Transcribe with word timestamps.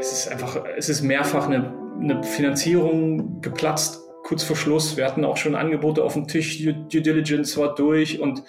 es 0.00 0.12
ist 0.12 0.28
einfach, 0.32 0.64
es 0.76 0.88
ist 0.88 1.02
mehrfach 1.02 1.46
eine, 1.46 1.74
eine 2.00 2.22
Finanzierung 2.22 3.40
geplatzt, 3.42 4.00
kurz 4.24 4.42
vor 4.42 4.56
Schluss. 4.56 4.96
Wir 4.96 5.04
hatten 5.04 5.24
auch 5.24 5.36
schon 5.36 5.54
Angebote 5.54 6.02
auf 6.02 6.14
dem 6.14 6.26
Tisch, 6.26 6.62
Due, 6.62 7.02
Diligence 7.02 7.56
war 7.58 7.74
durch 7.74 8.20
und 8.20 8.42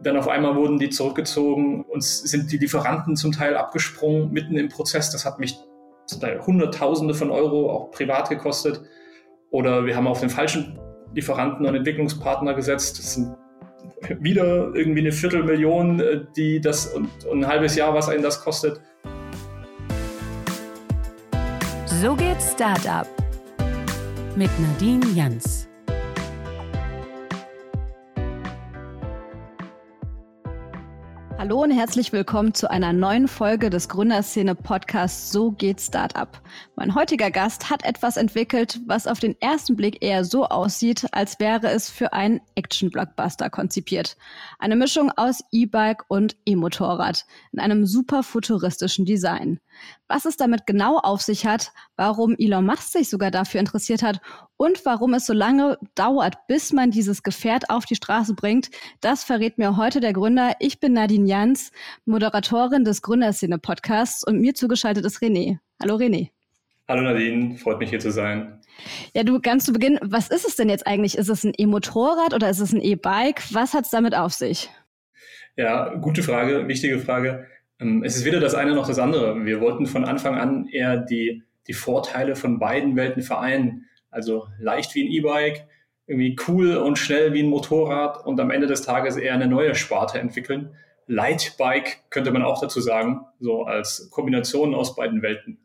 dann 0.00 0.16
auf 0.16 0.28
einmal 0.28 0.56
wurden 0.56 0.78
die 0.78 0.88
zurückgezogen. 0.88 1.82
Uns 1.82 2.22
sind 2.22 2.50
die 2.52 2.58
Lieferanten 2.58 3.16
zum 3.16 3.32
Teil 3.32 3.56
abgesprungen 3.56 4.32
mitten 4.32 4.56
im 4.56 4.68
Prozess. 4.68 5.10
Das 5.10 5.26
hat 5.26 5.38
mich 5.38 5.58
zum 6.06 6.20
Teil 6.20 6.40
Hunderttausende 6.40 7.12
von 7.12 7.30
Euro 7.30 7.70
auch 7.70 7.90
privat 7.90 8.30
gekostet. 8.30 8.80
Oder 9.50 9.84
wir 9.84 9.96
haben 9.96 10.06
auf 10.06 10.20
den 10.20 10.30
falschen 10.30 10.78
Lieferanten 11.14 11.66
und 11.66 11.74
Entwicklungspartner 11.74 12.54
gesetzt. 12.54 12.98
Das 12.98 13.14
sind 13.14 13.36
wieder 14.20 14.74
irgendwie 14.74 15.00
eine 15.00 15.12
Viertelmillion, 15.12 16.00
äh, 16.00 16.20
die 16.34 16.60
das 16.60 16.86
und, 16.86 17.26
und 17.26 17.44
ein 17.44 17.46
halbes 17.46 17.76
Jahr, 17.76 17.92
was 17.92 18.08
einen 18.08 18.22
das 18.22 18.42
kostet. 18.42 18.80
So 22.00 22.16
geht 22.16 22.40
Startup 22.40 23.06
mit 24.34 24.48
Nadine 24.58 25.06
Jans. 25.14 25.68
Hallo 31.36 31.62
und 31.62 31.70
herzlich 31.70 32.12
willkommen 32.12 32.54
zu 32.54 32.70
einer 32.70 32.94
neuen 32.94 33.28
Folge 33.28 33.68
des 33.68 33.90
Gründerszene 33.90 34.54
Podcasts 34.54 35.30
So 35.30 35.50
geht 35.50 35.80
Startup. 35.80 36.28
Mein 36.74 36.94
heutiger 36.94 37.30
Gast 37.30 37.68
hat 37.68 37.84
etwas 37.84 38.16
entwickelt, 38.16 38.80
was 38.86 39.06
auf 39.06 39.20
den 39.20 39.38
ersten 39.40 39.76
Blick 39.76 40.02
eher 40.02 40.24
so 40.24 40.46
aussieht, 40.46 41.06
als 41.12 41.38
wäre 41.38 41.68
es 41.68 41.90
für 41.90 42.14
einen 42.14 42.40
Action-Blockbuster 42.54 43.50
konzipiert. 43.50 44.16
Eine 44.58 44.76
Mischung 44.76 45.12
aus 45.16 45.42
E-Bike 45.50 46.04
und 46.08 46.36
E-Motorrad 46.46 47.26
in 47.52 47.60
einem 47.60 47.84
super 47.84 48.22
futuristischen 48.22 49.04
Design. 49.04 49.60
Was 50.08 50.24
es 50.24 50.36
damit 50.36 50.66
genau 50.66 50.98
auf 50.98 51.22
sich 51.22 51.46
hat, 51.46 51.72
warum 51.96 52.34
Elon 52.38 52.66
Musk 52.66 52.92
sich 52.92 53.08
sogar 53.08 53.30
dafür 53.30 53.60
interessiert 53.60 54.02
hat 54.02 54.20
und 54.56 54.84
warum 54.84 55.14
es 55.14 55.26
so 55.26 55.32
lange 55.32 55.78
dauert, 55.94 56.46
bis 56.46 56.72
man 56.72 56.90
dieses 56.90 57.22
Gefährt 57.22 57.70
auf 57.70 57.84
die 57.84 57.94
Straße 57.94 58.34
bringt, 58.34 58.70
das 59.00 59.24
verrät 59.24 59.58
mir 59.58 59.76
heute 59.76 60.00
der 60.00 60.12
Gründer. 60.12 60.54
Ich 60.58 60.80
bin 60.80 60.92
Nadine 60.92 61.28
Jans, 61.28 61.72
Moderatorin 62.04 62.84
des 62.84 63.02
Gründerszene-Podcasts 63.02 64.24
und 64.24 64.40
mir 64.40 64.54
zugeschaltet 64.54 65.04
ist 65.04 65.18
René. 65.18 65.58
Hallo 65.80 65.96
René. 65.96 66.30
Hallo 66.88 67.02
Nadine, 67.02 67.56
freut 67.56 67.78
mich 67.78 67.90
hier 67.90 68.00
zu 68.00 68.10
sein. 68.10 68.60
Ja, 69.14 69.22
du 69.22 69.40
ganz 69.40 69.64
zu 69.64 69.72
Beginn, 69.72 69.98
was 70.02 70.28
ist 70.28 70.44
es 70.44 70.56
denn 70.56 70.68
jetzt 70.68 70.86
eigentlich? 70.86 71.16
Ist 71.16 71.28
es 71.28 71.44
ein 71.44 71.52
E-Motorrad 71.56 72.34
oder 72.34 72.50
ist 72.50 72.60
es 72.60 72.72
ein 72.72 72.80
E-Bike? 72.80 73.42
Was 73.52 73.74
hat 73.74 73.84
es 73.84 73.90
damit 73.90 74.14
auf 74.16 74.32
sich? 74.32 74.70
Ja, 75.56 75.94
gute 75.94 76.22
Frage, 76.22 76.66
wichtige 76.68 76.98
Frage. 76.98 77.46
Ähm, 77.80 78.02
es 78.04 78.16
ist 78.16 78.24
weder 78.24 78.40
das 78.40 78.54
eine 78.54 78.74
noch 78.74 78.86
das 78.86 78.98
andere. 78.98 79.44
Wir 79.44 79.60
wollten 79.60 79.86
von 79.86 80.04
Anfang 80.04 80.36
an 80.36 80.68
eher 80.68 80.96
die, 80.96 81.42
die 81.66 81.72
Vorteile 81.72 82.36
von 82.36 82.58
beiden 82.58 82.96
Welten 82.96 83.22
vereinen. 83.22 83.86
Also 84.10 84.46
leicht 84.58 84.94
wie 84.94 85.04
ein 85.04 85.10
E-Bike, 85.10 85.66
irgendwie 86.06 86.36
cool 86.48 86.76
und 86.76 86.98
schnell 86.98 87.32
wie 87.32 87.42
ein 87.42 87.48
Motorrad 87.48 88.26
und 88.26 88.40
am 88.40 88.50
Ende 88.50 88.66
des 88.66 88.82
Tages 88.82 89.16
eher 89.16 89.34
eine 89.34 89.46
neue 89.46 89.74
Sparte 89.74 90.18
entwickeln. 90.18 90.74
Lightbike 91.06 92.04
könnte 92.10 92.30
man 92.30 92.42
auch 92.42 92.60
dazu 92.60 92.80
sagen, 92.80 93.26
so 93.40 93.64
als 93.64 94.10
Kombination 94.10 94.74
aus 94.74 94.94
beiden 94.94 95.22
Welten. 95.22 95.58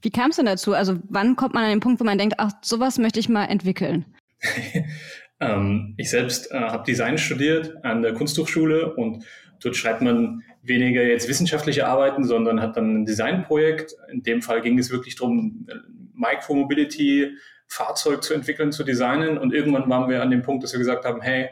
Wie 0.00 0.10
kam 0.10 0.30
es 0.30 0.36
denn 0.36 0.46
dazu? 0.46 0.74
Also 0.74 0.96
wann 1.08 1.36
kommt 1.36 1.54
man 1.54 1.64
an 1.64 1.70
den 1.70 1.80
Punkt, 1.80 2.00
wo 2.00 2.04
man 2.04 2.18
denkt, 2.18 2.36
ach, 2.38 2.52
sowas 2.62 2.98
möchte 2.98 3.20
ich 3.20 3.28
mal 3.28 3.46
entwickeln? 3.46 4.04
ähm, 5.40 5.94
ich 5.96 6.10
selbst 6.10 6.50
äh, 6.52 6.58
habe 6.58 6.84
Design 6.84 7.18
studiert 7.18 7.84
an 7.84 8.02
der 8.02 8.14
Kunsthochschule 8.14 8.94
und 8.94 9.24
dort 9.62 9.76
schreibt 9.76 10.02
man 10.02 10.42
weniger 10.62 11.02
jetzt 11.02 11.28
wissenschaftliche 11.28 11.86
Arbeiten, 11.86 12.24
sondern 12.24 12.60
hat 12.60 12.76
dann 12.76 13.02
ein 13.02 13.06
Designprojekt. 13.06 13.94
In 14.10 14.22
dem 14.22 14.42
Fall 14.42 14.60
ging 14.60 14.78
es 14.78 14.90
wirklich 14.90 15.16
darum, 15.16 15.66
Micromobility, 16.14 17.36
Fahrzeug 17.66 18.22
zu 18.22 18.34
entwickeln, 18.34 18.72
zu 18.72 18.84
designen. 18.84 19.38
Und 19.38 19.52
irgendwann 19.52 19.88
waren 19.88 20.08
wir 20.08 20.22
an 20.22 20.30
dem 20.30 20.42
Punkt, 20.42 20.62
dass 20.62 20.72
wir 20.72 20.78
gesagt 20.78 21.04
haben, 21.04 21.20
hey, 21.20 21.48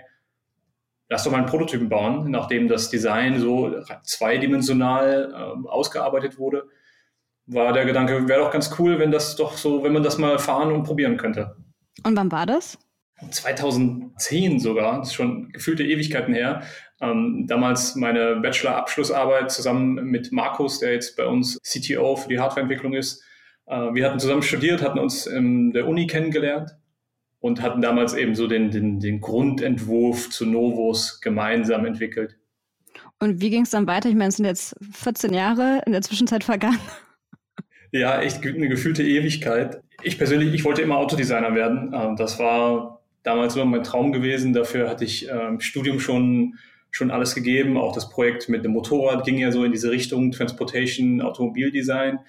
lass 1.09 1.25
doch 1.25 1.33
mal 1.33 1.39
einen 1.39 1.47
Prototypen 1.47 1.89
bauen, 1.89 2.31
nachdem 2.31 2.69
das 2.69 2.89
Design 2.91 3.41
so 3.41 3.83
zweidimensional 4.05 5.33
äh, 5.33 5.69
ausgearbeitet 5.69 6.39
wurde, 6.39 6.69
war 7.47 7.73
der 7.73 7.85
Gedanke, 7.85 8.29
wäre 8.29 8.41
doch 8.41 8.53
ganz 8.53 8.79
cool, 8.79 9.01
wenn 9.01 9.11
das 9.11 9.35
doch 9.35 9.57
so, 9.57 9.83
wenn 9.83 9.93
man 9.93 10.05
das 10.05 10.19
mal 10.19 10.39
fahren 10.39 10.71
und 10.71 10.85
probieren 10.85 11.17
könnte. 11.17 11.57
Und 12.05 12.17
wann 12.17 12.33
war 12.33 12.47
das? 12.47 12.79
2010 13.31 14.61
sogar, 14.61 14.99
das 14.99 15.09
ist 15.09 15.15
schon 15.15 15.51
gefühlte 15.53 15.85
Ewigkeiten 15.85 16.33
her. 16.33 16.63
Ähm, 17.01 17.47
damals 17.47 17.95
meine 17.95 18.37
Bachelor-Abschlussarbeit 18.37 19.51
zusammen 19.51 20.07
mit 20.07 20.33
Markus, 20.33 20.79
der 20.79 20.93
jetzt 20.93 21.17
bei 21.17 21.27
uns 21.27 21.59
CTO 21.63 22.17
für 22.17 22.29
die 22.29 22.39
Hardwareentwicklung 22.39 22.95
ist. 22.95 23.23
Äh, 23.67 23.95
wir 23.95 24.07
hatten 24.07 24.19
zusammen 24.19 24.43
studiert, 24.43 24.83
hatten 24.83 24.99
uns 24.99 25.27
in 25.27 25.73
der 25.73 25.87
Uni 25.87 26.07
kennengelernt 26.07 26.77
und 27.41 27.63
hatten 27.63 27.81
damals 27.81 28.15
eben 28.15 28.35
so 28.35 28.47
den, 28.47 28.71
den, 28.71 29.01
den 29.01 29.21
Grundentwurf 29.21 30.31
zu 30.31 30.47
Novos 30.47 31.21
gemeinsam 31.21 31.87
entwickelt. 31.87 32.37
Und 33.19 33.41
wie 33.41 33.51
ging 33.51 33.63
es 33.63 33.71
dann 33.71 33.87
weiter? 33.87 34.09
Ich 34.09 34.15
meine, 34.15 34.29
es 34.29 34.37
sind 34.37 34.47
jetzt 34.47 34.75
14 34.93 35.33
Jahre 35.33 35.83
in 35.87 35.93
der 35.93 36.03
Zwischenzeit 36.03 36.45
vergangen. 36.45 36.81
Ja, 37.93 38.21
echt 38.23 38.47
eine 38.47 38.69
gefühlte 38.69 39.03
Ewigkeit. 39.03 39.83
Ich 40.03 40.19
persönlich, 40.19 40.55
ich 40.55 40.65
wollte 40.65 40.83
immer 40.83 40.97
Autodesigner 40.97 41.55
werden. 41.55 41.93
Ähm, 41.95 42.17
das 42.17 42.39
war 42.39 43.01
damals 43.23 43.57
immer 43.57 43.65
mein 43.65 43.85
Traum 43.85 44.13
gewesen. 44.13 44.53
Dafür 44.53 44.89
hatte 44.89 45.05
ich 45.05 45.29
im 45.29 45.39
ähm, 45.39 45.61
Studium 45.61 46.01
schon, 46.01 46.59
schon 46.91 47.11
alles 47.11 47.35
gegeben. 47.35 47.77
Auch 47.77 47.95
das 47.95 48.09
Projekt 48.09 48.49
mit 48.49 48.65
dem 48.65 48.73
Motorrad 48.73 49.25
ging 49.25 49.39
ja 49.39 49.53
so 49.53 49.65
in 49.65 49.73
diese 49.73 49.91
Richtung 49.91 50.33
Transportation, 50.33 51.21
Automobildesign 51.21 52.21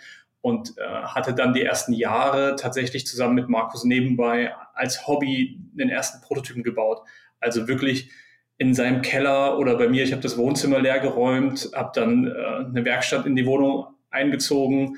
und 0.41 0.77
äh, 0.77 0.81
hatte 0.83 1.33
dann 1.33 1.53
die 1.53 1.61
ersten 1.61 1.93
Jahre 1.93 2.55
tatsächlich 2.55 3.05
zusammen 3.05 3.35
mit 3.35 3.47
Markus 3.47 3.83
nebenbei 3.83 4.53
als 4.73 5.07
Hobby 5.07 5.59
den 5.73 5.89
ersten 5.89 6.21
Prototypen 6.21 6.63
gebaut. 6.63 7.01
Also 7.39 7.67
wirklich 7.67 8.09
in 8.57 8.73
seinem 8.73 9.01
Keller 9.01 9.57
oder 9.57 9.77
bei 9.77 9.87
mir, 9.87 10.03
ich 10.03 10.11
habe 10.11 10.21
das 10.21 10.37
Wohnzimmer 10.37 10.79
leer 10.79 10.99
geräumt, 10.99 11.71
habe 11.73 11.91
dann 11.95 12.27
äh, 12.27 12.65
eine 12.65 12.85
Werkstatt 12.85 13.25
in 13.25 13.35
die 13.35 13.45
Wohnung 13.45 13.87
eingezogen, 14.09 14.97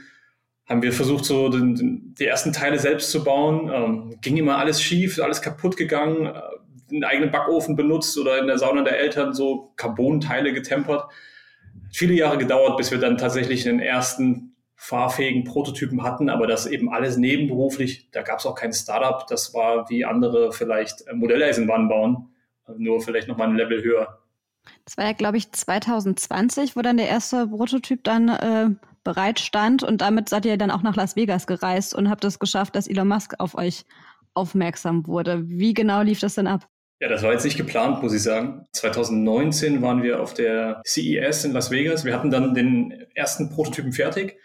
haben 0.66 0.81
wir 0.81 0.94
versucht, 0.94 1.25
so 1.25 1.50
den, 1.50 1.75
den, 1.75 2.16
die 2.18 2.25
ersten 2.25 2.53
Teile 2.53 2.79
selbst 2.79 3.12
zu 3.12 3.24
bauen. 3.24 3.69
Ähm, 3.74 4.18
ging 4.22 4.38
immer 4.38 4.57
alles 4.57 4.81
schief, 4.81 5.19
alles 5.19 5.41
kaputt 5.41 5.75
gegangen, 5.75 6.28
äh, 6.28 6.41
einen 6.91 7.03
eigenen 7.03 7.31
Backofen 7.31 7.75
benutzt 7.75 8.18
oder 8.18 8.40
in 8.40 8.47
der 8.47 8.57
Sauna 8.57 8.84
der 8.84 9.00
Eltern 9.00 9.34
so 9.34 9.73
Carbon-Teile 9.75 10.53
getempert. 10.53 11.06
Viele 11.91 12.13
Jahre 12.13 12.38
gedauert, 12.38 12.78
bis 12.78 12.91
wir 12.91 13.00
dann 13.00 13.18
tatsächlich 13.18 13.63
den 13.63 13.79
ersten 13.79 14.56
fahrfähigen 14.75 15.44
Prototypen 15.44 16.03
hatten, 16.03 16.29
aber 16.29 16.47
das 16.47 16.66
eben 16.66 16.91
alles 16.91 17.18
nebenberuflich. 17.18 18.09
Da 18.12 18.22
gab 18.22 18.40
es 18.40 18.46
auch 18.46 18.56
kein 18.56 18.73
Startup. 18.73 19.25
Das 19.28 19.53
war 19.53 19.90
wie 19.90 20.06
andere 20.06 20.52
vielleicht 20.53 21.07
äh, 21.07 21.13
Modelleisenbahn 21.13 21.90
bauen, 21.90 22.29
nur 22.78 23.02
vielleicht 23.02 23.28
nochmal 23.28 23.50
ein 23.50 23.56
Level 23.56 23.84
höher. 23.84 24.19
Das 24.85 24.97
war 24.97 25.06
ja, 25.06 25.13
glaube 25.13 25.38
ich, 25.38 25.52
2020, 25.52 26.75
wo 26.75 26.81
dann 26.81 26.97
der 26.97 27.09
erste 27.09 27.47
Prototyp 27.47 28.03
dann 28.03 28.29
äh, 28.29 28.69
bereit 29.03 29.40
stand 29.40 29.84
und 29.84 30.02
damit 30.02 30.30
seid 30.30 30.46
ihr 30.46 30.58
dann 30.58 30.72
auch 30.72 30.81
nach 30.81 30.96
Las 30.96 31.16
Vegas 31.16 31.47
gereist 31.47 31.94
und 31.96 32.09
habt 32.09 32.24
es 32.24 32.40
geschafft, 32.40 32.75
dass 32.75 32.88
Elon 32.88 33.08
Musk 33.08 33.36
auf 33.40 33.56
euch 33.56 33.86
aufmerksam 34.34 35.06
wurde. 35.08 35.44
Wie 35.47 35.74
genau 35.74 36.02
lief 36.02 36.19
das 36.19 36.36
denn 36.36 36.47
ab? 36.47 36.68
Ja, 37.00 37.09
das 37.09 37.22
war 37.22 37.34
jetzt 37.34 37.44
nicht 37.44 37.58
geplant, 37.58 38.02
muss 38.02 38.14
ich 38.14 38.24
sagen. 38.24 38.66
2019 38.72 39.81
waren 39.81 40.03
wir 40.03 40.22
auf 40.22 40.34
der 40.34 40.81
CES 40.86 41.44
in 41.44 41.52
Las 41.52 41.69
Vegas. 41.69 42.06
Wir 42.06 42.16
hatten 42.16 42.31
dann 42.31 42.53
den 42.53 43.06
ersten 43.14 43.50
Prototypen 43.50 43.91
fertig 43.91 44.38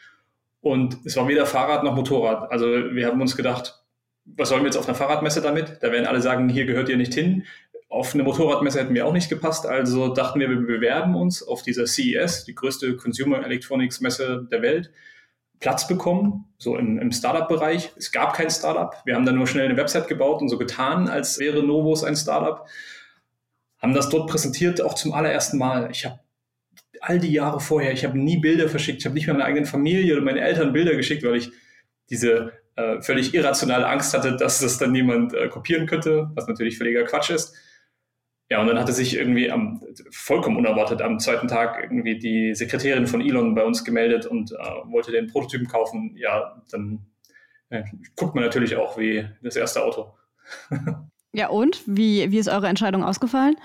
und 0.61 0.99
es 1.05 1.17
war 1.17 1.29
weder 1.29 1.47
Fahrrad 1.47 1.85
noch 1.85 1.95
Motorrad. 1.95 2.51
Also 2.51 2.67
wir 2.67 3.07
haben 3.07 3.21
uns 3.21 3.37
gedacht, 3.37 3.85
was 4.25 4.49
sollen 4.49 4.63
wir 4.63 4.67
jetzt 4.67 4.77
auf 4.77 4.89
einer 4.89 4.97
Fahrradmesse 4.97 5.41
damit? 5.41 5.79
Da 5.81 5.93
werden 5.93 6.07
alle 6.07 6.21
sagen, 6.21 6.49
hier 6.49 6.67
gehört 6.67 6.89
ihr 6.89 6.97
nicht 6.97 7.15
hin. 7.15 7.45
Auf 7.89 8.13
eine 8.13 8.23
Motorradmesse 8.23 8.81
hätten 8.81 8.95
wir 8.95 9.07
auch 9.07 9.13
nicht 9.13 9.31
gepasst. 9.31 9.67
Also 9.67 10.13
dachten 10.13 10.41
wir, 10.41 10.51
wir 10.51 10.61
bewerben 10.61 11.15
uns 11.15 11.43
auf 11.43 11.63
dieser 11.63 11.87
CES, 11.87 12.45
die 12.45 12.55
größte 12.55 12.97
Consumer 12.97 13.45
Electronics 13.45 14.01
Messe 14.01 14.47
der 14.51 14.61
Welt, 14.61 14.91
Platz 15.61 15.89
bekommen, 15.89 16.45
so 16.59 16.77
im, 16.77 16.99
im 16.99 17.11
Startup-Bereich. 17.11 17.93
Es 17.97 18.13
gab 18.13 18.35
kein 18.35 18.51
Startup. 18.51 18.95
Wir 19.05 19.15
haben 19.15 19.27
dann 19.27 19.37
nur 19.37 19.47
schnell 19.47 19.65
eine 19.65 19.77
Website 19.77 20.07
gebaut 20.07 20.41
und 20.43 20.49
so 20.49 20.59
getan, 20.59 21.09
als 21.09 21.39
wäre 21.39 21.63
Novos 21.63 22.05
ein 22.05 22.15
Startup. 22.15 22.67
Haben 23.79 23.95
das 23.95 24.09
dort 24.09 24.29
präsentiert, 24.29 24.81
auch 24.81 24.95
zum 24.95 25.15
allerersten 25.15 25.59
Mal. 25.59 25.91
Ich 25.91 26.05
habe 26.05 26.21
all 27.01 27.19
die 27.19 27.33
Jahre 27.33 27.61
vorher, 27.61 27.93
ich 27.93 28.05
habe 28.05 28.19
nie 28.19 28.39
Bilder 28.39 28.69
verschickt, 28.69 28.99
ich 28.99 29.07
habe 29.07 29.15
nicht 29.15 29.27
mehr 29.27 29.35
meiner 29.35 29.47
eigenen 29.47 29.67
Familie 29.67 30.15
oder 30.15 30.25
meine 30.25 30.41
Eltern 30.41 30.73
Bilder 30.73 30.95
geschickt, 30.97 31.23
weil 31.23 31.37
ich 31.37 31.51
diese 32.11 32.53
äh, 32.77 33.01
völlig 33.01 33.35
irrationale 33.35 33.87
Angst 33.87 34.15
hatte, 34.15 34.37
dass 34.37 34.61
das 34.61 34.79
dann 34.79 34.93
niemand 34.93 35.35
äh, 35.35 35.49
kopieren 35.49 35.87
könnte, 35.87 36.31
was 36.35 36.47
natürlich 36.49 36.79
völliger 36.79 37.05
Quatsch 37.05 37.31
ist. 37.31 37.55
Ja, 38.51 38.63
und 38.63 38.67
dann 38.67 38.79
hatte 38.79 38.93
sich 38.93 39.15
irgendwie 39.15 39.51
am, 39.51 39.83
vollkommen 40.11 40.57
unerwartet 40.57 41.03
am 41.03 41.19
zweiten 41.19 41.49
Tag 41.49 41.83
irgendwie 41.83 42.19
die 42.19 42.55
Sekretärin 42.55 43.07
von 43.07 43.21
Elon 43.21 43.55
bei 43.55 43.63
uns 43.63 43.85
gemeldet 43.85 44.25
und 44.25 44.53
äh, 44.53 44.57
wollte 44.91 45.13
den 45.13 45.27
Prototypen 45.27 45.69
kaufen. 45.69 46.15
Ja, 46.17 46.63
dann 46.71 47.01
äh, 47.69 47.83
guckt 48.17 48.35
man 48.35 48.45
natürlich 48.45 48.77
auch 48.77 48.97
wie 48.97 49.29
das 49.43 49.57
erste 49.57 49.85
Auto. 49.85 50.15
ja, 51.33 51.49
und? 51.49 51.83
Wie, 51.87 52.31
wie 52.31 52.39
ist 52.39 52.49
eure 52.49 52.69
Entscheidung 52.69 53.05
ausgefallen? 53.05 53.57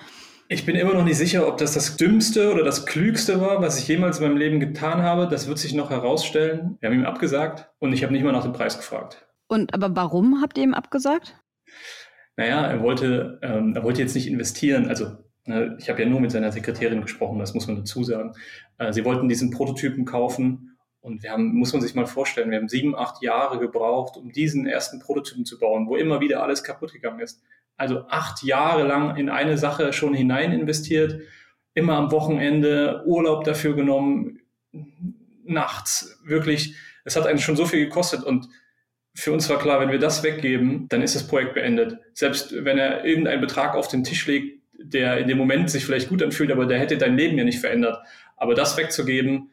Ich 0.49 0.65
bin 0.65 0.75
immer 0.75 0.93
noch 0.93 1.05
nicht 1.05 1.17
sicher, 1.17 1.47
ob 1.47 1.57
das 1.57 1.73
das 1.73 1.95
Dümmste 1.95 2.51
oder 2.51 2.65
das 2.65 2.85
Klügste 2.85 3.39
war, 3.39 3.61
was 3.61 3.79
ich 3.79 3.87
jemals 3.87 4.19
in 4.19 4.27
meinem 4.27 4.37
Leben 4.37 4.59
getan 4.59 5.01
habe. 5.01 5.29
Das 5.29 5.47
wird 5.47 5.57
sich 5.59 5.73
noch 5.73 5.89
herausstellen. 5.89 6.77
Wir 6.81 6.89
haben 6.89 6.99
ihm 6.99 7.05
abgesagt 7.05 7.69
und 7.79 7.93
ich 7.93 8.03
habe 8.03 8.11
nicht 8.11 8.23
mal 8.23 8.33
nach 8.33 8.43
dem 8.43 8.51
Preis 8.51 8.77
gefragt. 8.77 9.25
Und 9.47 9.73
aber 9.73 9.95
warum 9.95 10.41
habt 10.41 10.57
ihr 10.57 10.65
ihm 10.65 10.73
abgesagt? 10.73 11.35
Naja, 12.35 12.65
er 12.65 12.81
wollte, 12.81 13.39
ähm, 13.41 13.75
er 13.75 13.83
wollte 13.83 14.01
jetzt 14.01 14.15
nicht 14.15 14.27
investieren. 14.27 14.87
Also 14.87 15.17
ne, 15.45 15.77
ich 15.79 15.89
habe 15.89 16.01
ja 16.01 16.09
nur 16.09 16.19
mit 16.19 16.31
seiner 16.31 16.51
Sekretärin 16.51 17.01
gesprochen, 17.01 17.39
das 17.39 17.53
muss 17.53 17.67
man 17.67 17.77
dazu 17.77 18.03
sagen. 18.03 18.33
Äh, 18.77 18.91
sie 18.93 19.05
wollten 19.05 19.29
diesen 19.29 19.51
Prototypen 19.51 20.05
kaufen 20.05 20.77
und 21.01 21.21
wir 21.21 21.31
haben, 21.31 21.53
muss 21.53 21.73
man 21.73 21.81
sich 21.81 21.95
mal 21.95 22.05
vorstellen, 22.05 22.49
wir 22.49 22.57
haben 22.57 22.69
sieben, 22.69 22.95
acht 22.95 23.21
Jahre 23.21 23.59
gebraucht, 23.59 24.17
um 24.17 24.31
diesen 24.31 24.65
ersten 24.65 24.99
Prototypen 24.99 25.45
zu 25.45 25.59
bauen, 25.59 25.87
wo 25.87 25.95
immer 25.95 26.21
wieder 26.21 26.41
alles 26.41 26.63
kaputt 26.63 26.93
gegangen 26.93 27.19
ist. 27.19 27.41
Also 27.75 28.05
acht 28.07 28.41
Jahre 28.43 28.83
lang 28.83 29.17
in 29.17 29.29
eine 29.29 29.57
Sache 29.57 29.91
schon 29.93 30.13
hinein 30.13 30.53
investiert, 30.53 31.19
immer 31.73 31.97
am 31.97 32.11
Wochenende 32.11 33.03
Urlaub 33.05 33.43
dafür 33.43 33.75
genommen, 33.75 34.39
nachts, 35.43 36.19
wirklich. 36.23 36.75
Es 37.03 37.15
hat 37.15 37.27
einen 37.27 37.39
schon 37.39 37.57
so 37.57 37.65
viel 37.65 37.83
gekostet 37.83 38.23
und 38.23 38.47
für 39.15 39.31
uns 39.31 39.49
war 39.49 39.59
klar, 39.59 39.79
wenn 39.79 39.91
wir 39.91 39.99
das 39.99 40.23
weggeben, 40.23 40.87
dann 40.89 41.01
ist 41.01 41.15
das 41.15 41.27
Projekt 41.27 41.53
beendet. 41.53 41.99
Selbst 42.13 42.53
wenn 42.65 42.77
er 42.77 43.05
irgendeinen 43.05 43.41
Betrag 43.41 43.75
auf 43.75 43.87
den 43.87 44.03
Tisch 44.03 44.25
legt, 44.27 44.61
der 44.77 45.17
in 45.17 45.27
dem 45.27 45.37
Moment 45.37 45.69
sich 45.69 45.85
vielleicht 45.85 46.09
gut 46.09 46.23
anfühlt, 46.23 46.51
aber 46.51 46.65
der 46.65 46.79
hätte 46.79 46.97
dein 46.97 47.15
Leben 47.15 47.37
ja 47.37 47.43
nicht 47.43 47.59
verändert. 47.59 47.99
Aber 48.37 48.55
das 48.55 48.75
wegzugeben, 48.75 49.51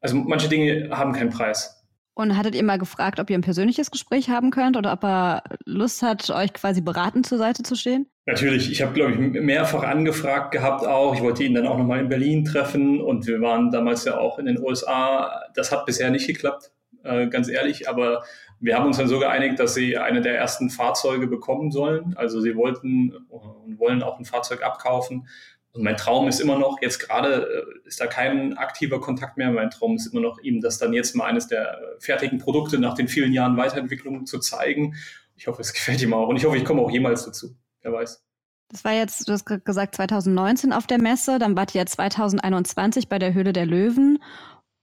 also 0.00 0.16
manche 0.16 0.48
Dinge 0.48 0.90
haben 0.90 1.12
keinen 1.12 1.30
Preis. 1.30 1.72
Und 2.14 2.36
hattet 2.36 2.54
ihr 2.54 2.62
mal 2.62 2.78
gefragt, 2.78 3.20
ob 3.20 3.28
ihr 3.28 3.36
ein 3.36 3.42
persönliches 3.42 3.90
Gespräch 3.90 4.30
haben 4.30 4.50
könnt 4.50 4.76
oder 4.76 4.92
ob 4.92 5.04
er 5.04 5.42
Lust 5.66 6.02
hat, 6.02 6.30
euch 6.30 6.52
quasi 6.54 6.80
beratend 6.80 7.26
zur 7.26 7.38
Seite 7.38 7.62
zu 7.62 7.74
stehen? 7.74 8.06
Natürlich, 8.24 8.72
ich 8.72 8.82
habe, 8.82 8.94
glaube 8.94 9.12
ich, 9.12 9.18
mehrfach 9.18 9.82
angefragt 9.82 10.50
gehabt 10.50 10.86
auch. 10.86 11.14
Ich 11.14 11.20
wollte 11.20 11.44
ihn 11.44 11.54
dann 11.54 11.66
auch 11.66 11.76
nochmal 11.76 12.00
in 12.00 12.08
Berlin 12.08 12.44
treffen 12.44 13.00
und 13.02 13.26
wir 13.26 13.40
waren 13.40 13.70
damals 13.70 14.04
ja 14.04 14.16
auch 14.16 14.38
in 14.38 14.46
den 14.46 14.58
USA. 14.58 15.42
Das 15.54 15.70
hat 15.70 15.84
bisher 15.84 16.10
nicht 16.10 16.26
geklappt, 16.26 16.72
äh, 17.04 17.28
ganz 17.28 17.48
ehrlich, 17.48 17.88
aber 17.88 18.24
wir 18.60 18.76
haben 18.76 18.86
uns 18.86 18.96
dann 18.96 19.08
so 19.08 19.18
geeinigt, 19.18 19.58
dass 19.58 19.74
sie 19.74 19.98
eine 19.98 20.20
der 20.20 20.36
ersten 20.36 20.70
Fahrzeuge 20.70 21.26
bekommen 21.26 21.70
sollen. 21.70 22.14
Also 22.16 22.40
sie 22.40 22.56
wollten 22.56 23.14
und 23.28 23.78
wollen 23.78 24.02
auch 24.02 24.18
ein 24.18 24.24
Fahrzeug 24.24 24.62
abkaufen 24.62 25.28
und 25.76 25.82
mein 25.82 25.96
Traum 25.98 26.26
ist 26.26 26.40
immer 26.40 26.58
noch, 26.58 26.80
jetzt 26.80 27.00
gerade 27.00 27.66
äh, 27.84 27.86
ist 27.86 28.00
da 28.00 28.06
kein 28.06 28.56
aktiver 28.56 28.98
Kontakt 28.98 29.36
mehr. 29.36 29.50
Mein 29.50 29.70
Traum 29.70 29.96
ist 29.96 30.06
immer 30.06 30.22
noch, 30.22 30.38
ihm 30.40 30.62
das 30.62 30.78
dann 30.78 30.94
jetzt 30.94 31.14
mal 31.14 31.26
eines 31.26 31.48
der 31.48 31.78
fertigen 31.98 32.38
Produkte 32.38 32.78
nach 32.78 32.94
den 32.94 33.08
vielen 33.08 33.32
Jahren 33.32 33.58
Weiterentwicklung 33.58 34.24
zu 34.24 34.38
zeigen. 34.38 34.94
Ich 35.36 35.46
hoffe, 35.46 35.60
es 35.60 35.72
gefällt 35.74 36.00
ihm 36.00 36.14
auch. 36.14 36.28
Und 36.28 36.36
ich 36.36 36.46
hoffe, 36.46 36.56
ich 36.56 36.64
komme 36.64 36.80
auch 36.80 36.90
jemals 36.90 37.26
dazu. 37.26 37.54
Wer 37.82 37.92
weiß. 37.92 38.22
Das 38.70 38.84
war 38.84 38.92
jetzt, 38.92 39.28
du 39.28 39.32
hast 39.32 39.44
gesagt, 39.44 39.94
2019 39.94 40.72
auf 40.72 40.86
der 40.86 41.00
Messe. 41.00 41.38
Dann 41.38 41.56
wart 41.56 41.74
ihr 41.74 41.84
2021 41.84 43.08
bei 43.08 43.18
der 43.18 43.34
Höhle 43.34 43.52
der 43.52 43.66
Löwen 43.66 44.18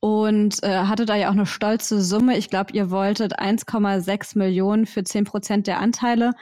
und 0.03 0.61
äh, 0.63 0.79
hatte 0.79 1.05
da 1.05 1.15
ja 1.15 1.29
auch 1.29 1.33
eine 1.33 1.45
stolze 1.45 2.01
Summe. 2.01 2.37
Ich 2.37 2.49
glaube, 2.49 2.73
ihr 2.73 2.91
wolltet 2.91 3.39
1,6 3.39 4.37
Millionen 4.37 4.85
für 4.85 5.01
10 5.01 5.23
Prozent 5.23 5.65
der 5.65 5.79
Anteile. 5.79 6.33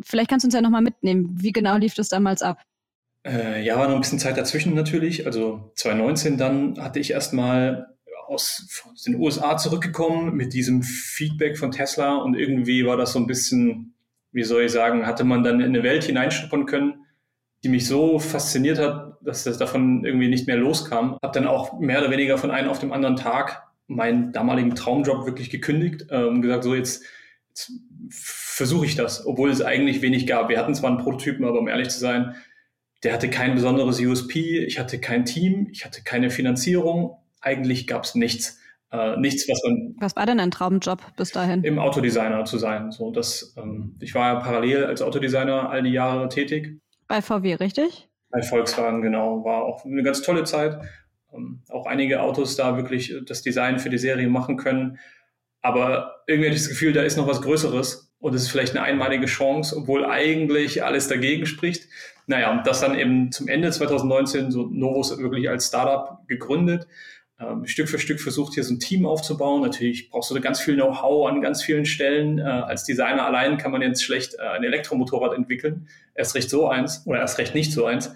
Vielleicht 0.00 0.30
kannst 0.30 0.44
du 0.44 0.46
uns 0.46 0.54
ja 0.54 0.62
nochmal 0.62 0.80
mitnehmen. 0.80 1.28
Wie 1.34 1.52
genau 1.52 1.76
lief 1.76 1.92
das 1.92 2.08
damals 2.08 2.40
ab? 2.40 2.62
Äh, 3.22 3.62
ja, 3.62 3.78
war 3.78 3.88
noch 3.88 3.96
ein 3.96 4.00
bisschen 4.00 4.18
Zeit 4.18 4.38
dazwischen 4.38 4.72
natürlich. 4.72 5.26
Also 5.26 5.72
2019 5.74 6.38
dann 6.38 6.82
hatte 6.82 7.00
ich 7.00 7.10
erstmal 7.10 7.94
aus, 8.28 8.66
den 9.06 9.16
USA 9.16 9.58
zurückgekommen 9.58 10.34
mit 10.34 10.54
diesem 10.54 10.82
Feedback 10.82 11.58
von 11.58 11.70
Tesla 11.70 12.16
und 12.16 12.34
irgendwie 12.34 12.86
war 12.86 12.96
das 12.96 13.12
so 13.12 13.18
ein 13.18 13.26
bisschen, 13.26 13.92
wie 14.32 14.42
soll 14.42 14.62
ich 14.62 14.72
sagen, 14.72 15.06
hatte 15.06 15.24
man 15.24 15.44
dann 15.44 15.60
in 15.60 15.66
eine 15.66 15.82
Welt 15.82 16.04
hineinschnuppern 16.04 16.64
können, 16.64 17.03
die 17.64 17.68
mich 17.68 17.88
so 17.88 18.18
fasziniert 18.18 18.78
hat, 18.78 19.16
dass 19.22 19.44
das 19.44 19.58
davon 19.58 20.04
irgendwie 20.04 20.28
nicht 20.28 20.46
mehr 20.46 20.56
loskam. 20.56 21.16
Habe 21.22 21.32
dann 21.32 21.46
auch 21.46 21.80
mehr 21.80 22.00
oder 22.00 22.10
weniger 22.10 22.38
von 22.38 22.50
einem 22.50 22.68
auf 22.68 22.78
dem 22.78 22.92
anderen 22.92 23.16
Tag 23.16 23.62
meinen 23.86 24.32
damaligen 24.32 24.74
Traumjob 24.74 25.26
wirklich 25.26 25.50
gekündigt 25.50 26.10
und 26.10 26.42
gesagt, 26.42 26.64
so 26.64 26.74
jetzt, 26.74 27.02
jetzt 27.48 27.72
versuche 28.10 28.86
ich 28.86 28.96
das, 28.96 29.26
obwohl 29.26 29.50
es 29.50 29.62
eigentlich 29.62 30.02
wenig 30.02 30.26
gab. 30.26 30.48
Wir 30.48 30.58
hatten 30.58 30.74
zwar 30.74 30.90
einen 30.90 30.98
Prototypen, 30.98 31.44
aber 31.44 31.58
um 31.58 31.68
ehrlich 31.68 31.88
zu 31.88 31.98
sein, 31.98 32.34
der 33.02 33.12
hatte 33.12 33.28
kein 33.28 33.54
besonderes 33.54 34.00
USP, 34.00 34.64
ich 34.64 34.78
hatte 34.78 34.98
kein 35.00 35.24
Team, 35.24 35.68
ich 35.70 35.84
hatte 35.84 36.02
keine 36.02 36.30
Finanzierung. 36.30 37.18
Eigentlich 37.40 37.86
gab 37.86 38.04
es 38.04 38.14
nichts. 38.14 38.58
Äh, 38.90 39.16
nichts, 39.18 39.48
was 39.48 39.60
man. 39.64 39.94
Was 39.98 40.16
war 40.16 40.24
denn 40.24 40.38
ein 40.38 40.50
Traumjob 40.50 41.00
bis 41.16 41.32
dahin? 41.32 41.64
Im 41.64 41.78
Autodesigner 41.78 42.44
zu 42.44 42.58
sein. 42.58 42.92
So, 42.92 43.10
das, 43.10 43.54
ähm, 43.58 43.96
ich 44.00 44.14
war 44.14 44.34
ja 44.34 44.40
parallel 44.40 44.84
als 44.84 45.02
Autodesigner 45.02 45.68
all 45.68 45.82
die 45.82 45.90
Jahre 45.90 46.28
tätig. 46.28 46.80
Bei 47.08 47.22
VW, 47.22 47.54
richtig? 47.54 48.08
Bei 48.30 48.42
Volkswagen, 48.42 49.02
genau. 49.02 49.44
War 49.44 49.62
auch 49.62 49.84
eine 49.84 50.02
ganz 50.02 50.22
tolle 50.22 50.44
Zeit. 50.44 50.80
Ähm, 51.32 51.62
auch 51.68 51.86
einige 51.86 52.22
Autos 52.22 52.56
da 52.56 52.76
wirklich 52.76 53.14
das 53.26 53.42
Design 53.42 53.78
für 53.78 53.90
die 53.90 53.98
Serie 53.98 54.28
machen 54.28 54.56
können. 54.56 54.98
Aber 55.62 56.22
irgendwie 56.26 56.48
hatte 56.48 56.56
ich 56.56 56.62
das 56.62 56.70
Gefühl, 56.70 56.92
da 56.92 57.02
ist 57.02 57.16
noch 57.16 57.26
was 57.26 57.40
Größeres 57.42 58.12
und 58.18 58.34
es 58.34 58.42
ist 58.42 58.50
vielleicht 58.50 58.76
eine 58.76 58.84
einmalige 58.84 59.26
Chance, 59.26 59.76
obwohl 59.76 60.04
eigentlich 60.04 60.84
alles 60.84 61.08
dagegen 61.08 61.46
spricht. 61.46 61.88
Naja, 62.26 62.52
und 62.52 62.66
das 62.66 62.80
dann 62.80 62.98
eben 62.98 63.32
zum 63.32 63.48
Ende 63.48 63.70
2019 63.70 64.50
so 64.50 64.66
Novus 64.66 65.16
wirklich 65.18 65.48
als 65.48 65.68
Startup 65.68 66.26
gegründet. 66.26 66.86
Ähm, 67.40 67.66
Stück 67.66 67.88
für 67.88 67.98
Stück 67.98 68.20
versucht 68.20 68.54
hier 68.54 68.64
so 68.64 68.74
ein 68.74 68.80
Team 68.80 69.06
aufzubauen. 69.06 69.62
Natürlich 69.62 70.10
brauchst 70.10 70.30
du 70.30 70.40
ganz 70.40 70.60
viel 70.60 70.74
Know-how 70.74 71.28
an 71.28 71.40
ganz 71.40 71.62
vielen 71.62 71.84
Stellen. 71.84 72.38
Äh, 72.38 72.42
als 72.42 72.84
Designer 72.84 73.26
allein 73.26 73.58
kann 73.58 73.72
man 73.72 73.82
jetzt 73.82 74.04
schlecht 74.04 74.34
äh, 74.34 74.42
ein 74.42 74.62
Elektromotorrad 74.62 75.36
entwickeln. 75.36 75.88
Erst 76.14 76.34
recht 76.34 76.48
so 76.48 76.68
eins 76.68 77.06
oder 77.06 77.18
erst 77.18 77.38
recht 77.38 77.54
nicht 77.54 77.72
so 77.72 77.86
eins. 77.86 78.14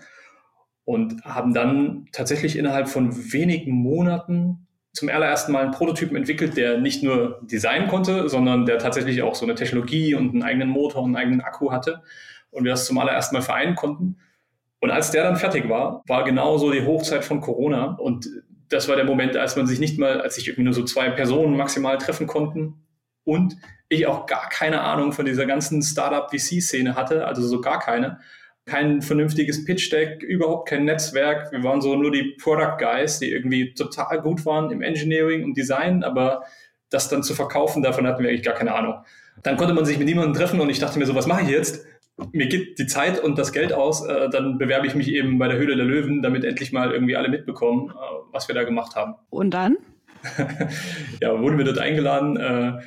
Und 0.85 1.23
haben 1.25 1.53
dann 1.53 2.07
tatsächlich 2.13 2.57
innerhalb 2.57 2.89
von 2.89 3.33
wenigen 3.33 3.73
Monaten 3.73 4.67
zum 4.93 5.09
allerersten 5.11 5.53
Mal 5.53 5.65
einen 5.65 5.73
Prototypen 5.73 6.17
entwickelt, 6.17 6.57
der 6.57 6.79
nicht 6.79 7.03
nur 7.03 7.41
designen 7.43 7.89
konnte, 7.89 8.29
sondern 8.29 8.67
der 8.67 8.79
tatsächlich 8.79 9.23
auch 9.23 9.35
so 9.35 9.45
eine 9.45 9.55
Technologie 9.55 10.15
und 10.15 10.31
einen 10.31 10.43
eigenen 10.43 10.69
Motor 10.69 11.03
und 11.03 11.15
einen 11.15 11.17
eigenen 11.17 11.41
Akku 11.43 11.71
hatte 11.71 12.03
und 12.51 12.65
wir 12.65 12.71
das 12.71 12.87
zum 12.87 12.99
allerersten 12.99 13.37
Mal 13.37 13.43
vereinen 13.43 13.75
konnten. 13.75 14.17
Und 14.81 14.91
als 14.91 15.11
der 15.11 15.25
dann 15.25 15.37
fertig 15.37 15.69
war, 15.69 16.03
war 16.07 16.25
genauso 16.25 16.73
die 16.73 16.87
Hochzeit 16.87 17.25
von 17.25 17.41
Corona 17.41 17.97
und 17.97 18.29
das 18.69 18.89
war 18.89 18.97
der 18.97 19.05
Moment, 19.05 19.37
als 19.37 19.57
man 19.57 19.67
sich 19.67 19.79
nicht 19.79 19.99
mal, 19.99 20.21
als 20.21 20.35
sich 20.35 20.49
irgendwie 20.49 20.65
nur 20.65 20.75
so 20.75 20.85
zwei 20.85 21.11
Personen 21.11 21.57
maximal 21.57 21.99
treffen 21.99 22.27
konnten 22.27 22.87
und 23.25 23.57
ich 23.89 24.07
auch 24.07 24.27
gar 24.27 24.49
keine 24.49 24.83
Ahnung 24.83 25.13
von 25.13 25.25
dieser 25.25 25.47
ganzen 25.47 25.83
Startup-VC-Szene 25.83 26.95
hatte, 26.95 27.27
also 27.27 27.47
so 27.47 27.61
gar 27.61 27.81
keine 27.81 28.19
kein 28.69 29.03
vernünftiges 29.03 29.65
Pitch-Deck, 29.65 30.23
überhaupt 30.23 30.69
kein 30.69 30.85
Netzwerk. 30.85 31.51
Wir 31.51 31.65
waren 31.65 31.81
so 31.81 31.97
nur 31.97 32.13
die 32.13 32.37
Product 32.41 32.77
Guys, 32.79 33.19
die 33.19 33.33
irgendwie 33.33 33.75
total 33.75 34.21
gut 34.21 34.47
waren 34.47 34.71
im 34.71 34.83
Engineering 34.83 35.43
und 35.43 35.57
Design, 35.57 36.05
aber 36.05 36.45
das 36.91 37.09
dann 37.09 37.23
zu 37.23 37.35
verkaufen, 37.35 37.83
davon 37.83 38.07
hatten 38.07 38.23
wir 38.23 38.31
eigentlich 38.31 38.45
gar 38.45 38.55
keine 38.55 38.75
Ahnung. 38.75 38.95
Dann 39.43 39.57
konnte 39.57 39.75
man 39.75 39.85
sich 39.85 39.99
mit 39.99 40.07
niemandem 40.07 40.35
treffen 40.35 40.61
und 40.61 40.71
ich 40.71 40.79
dachte 40.79 40.99
mir 40.99 41.07
so, 41.07 41.15
was 41.15 41.27
mache 41.27 41.43
ich 41.43 41.49
jetzt? 41.49 41.87
Mir 42.33 42.49
gibt 42.49 42.79
die 42.79 42.87
Zeit 42.87 43.23
und 43.23 43.39
das 43.39 43.53
Geld 43.53 43.73
aus, 43.73 44.05
äh, 44.05 44.29
dann 44.29 44.59
bewerbe 44.59 44.87
ich 44.87 44.95
mich 44.95 45.09
eben 45.09 45.39
bei 45.39 45.49
der 45.49 45.59
Höhle 45.59 45.77
der 45.77 45.85
Löwen, 45.85 46.21
damit 46.23 46.45
endlich 46.45 46.73
mal 46.73 46.93
irgendwie 46.93 47.17
alle 47.17 47.29
mitbekommen, 47.29 47.91
äh, 47.91 48.33
was 48.33 48.49
wir 48.49 48.55
da 48.55 48.65
gemacht 48.65 48.97
haben. 48.97 49.15
Und 49.31 49.51
dann? 49.55 49.77
ja, 51.21 51.41
wurden 51.41 51.59
wir 51.59 51.65
dort 51.65 51.79
eingeladen, 51.79 52.37
äh, 52.37 52.81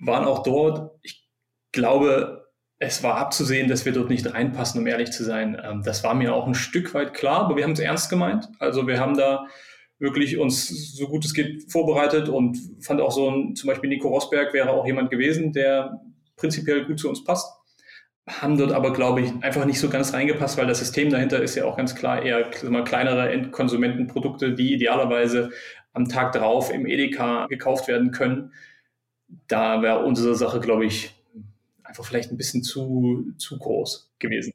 waren 0.00 0.24
auch 0.24 0.42
dort. 0.42 0.98
Ich 1.02 1.28
glaube, 1.72 2.44
es 2.78 3.02
war 3.02 3.16
abzusehen, 3.16 3.68
dass 3.68 3.84
wir 3.84 3.92
dort 3.92 4.10
nicht 4.10 4.32
reinpassen, 4.32 4.80
um 4.80 4.86
ehrlich 4.86 5.12
zu 5.12 5.24
sein. 5.24 5.60
Ähm, 5.62 5.82
das 5.84 6.02
war 6.02 6.14
mir 6.14 6.34
auch 6.34 6.46
ein 6.46 6.54
Stück 6.54 6.94
weit 6.94 7.14
klar, 7.14 7.40
aber 7.40 7.56
wir 7.56 7.64
haben 7.64 7.72
es 7.72 7.80
ernst 7.80 8.10
gemeint. 8.10 8.48
Also 8.58 8.86
wir 8.86 8.98
haben 8.98 9.16
da 9.16 9.46
wirklich 9.98 10.38
uns 10.38 10.96
so 10.96 11.06
gut 11.08 11.24
es 11.24 11.34
geht 11.34 11.70
vorbereitet 11.70 12.28
und 12.28 12.58
fand 12.80 13.00
auch 13.00 13.12
so 13.12 13.30
ein, 13.30 13.54
zum 13.56 13.68
Beispiel 13.68 13.88
Nico 13.88 14.08
Rosberg 14.08 14.52
wäre 14.52 14.70
auch 14.70 14.86
jemand 14.86 15.10
gewesen, 15.10 15.52
der 15.52 16.00
prinzipiell 16.36 16.84
gut 16.84 16.98
zu 16.98 17.08
uns 17.08 17.24
passt. 17.24 17.53
Haben 18.26 18.56
dort 18.56 18.72
aber, 18.72 18.92
glaube 18.92 19.20
ich, 19.20 19.32
einfach 19.42 19.66
nicht 19.66 19.78
so 19.78 19.90
ganz 19.90 20.14
reingepasst, 20.14 20.56
weil 20.56 20.66
das 20.66 20.78
System 20.78 21.10
dahinter 21.10 21.42
ist 21.42 21.56
ja 21.56 21.66
auch 21.66 21.76
ganz 21.76 21.94
klar 21.94 22.22
eher 22.22 22.50
mal, 22.68 22.84
kleinere 22.84 23.30
Endkonsumentenprodukte, 23.30 24.54
die 24.54 24.74
idealerweise 24.74 25.50
am 25.92 26.08
Tag 26.08 26.32
drauf 26.32 26.72
im 26.72 26.86
Edeka 26.86 27.46
gekauft 27.48 27.86
werden 27.86 28.12
können. 28.12 28.52
Da 29.46 29.82
wäre 29.82 30.04
unsere 30.04 30.34
Sache, 30.34 30.60
glaube 30.60 30.86
ich, 30.86 31.14
einfach 31.82 32.04
vielleicht 32.04 32.32
ein 32.32 32.36
bisschen 32.38 32.62
zu, 32.62 33.32
zu 33.36 33.58
groß 33.58 34.10
gewesen. 34.18 34.52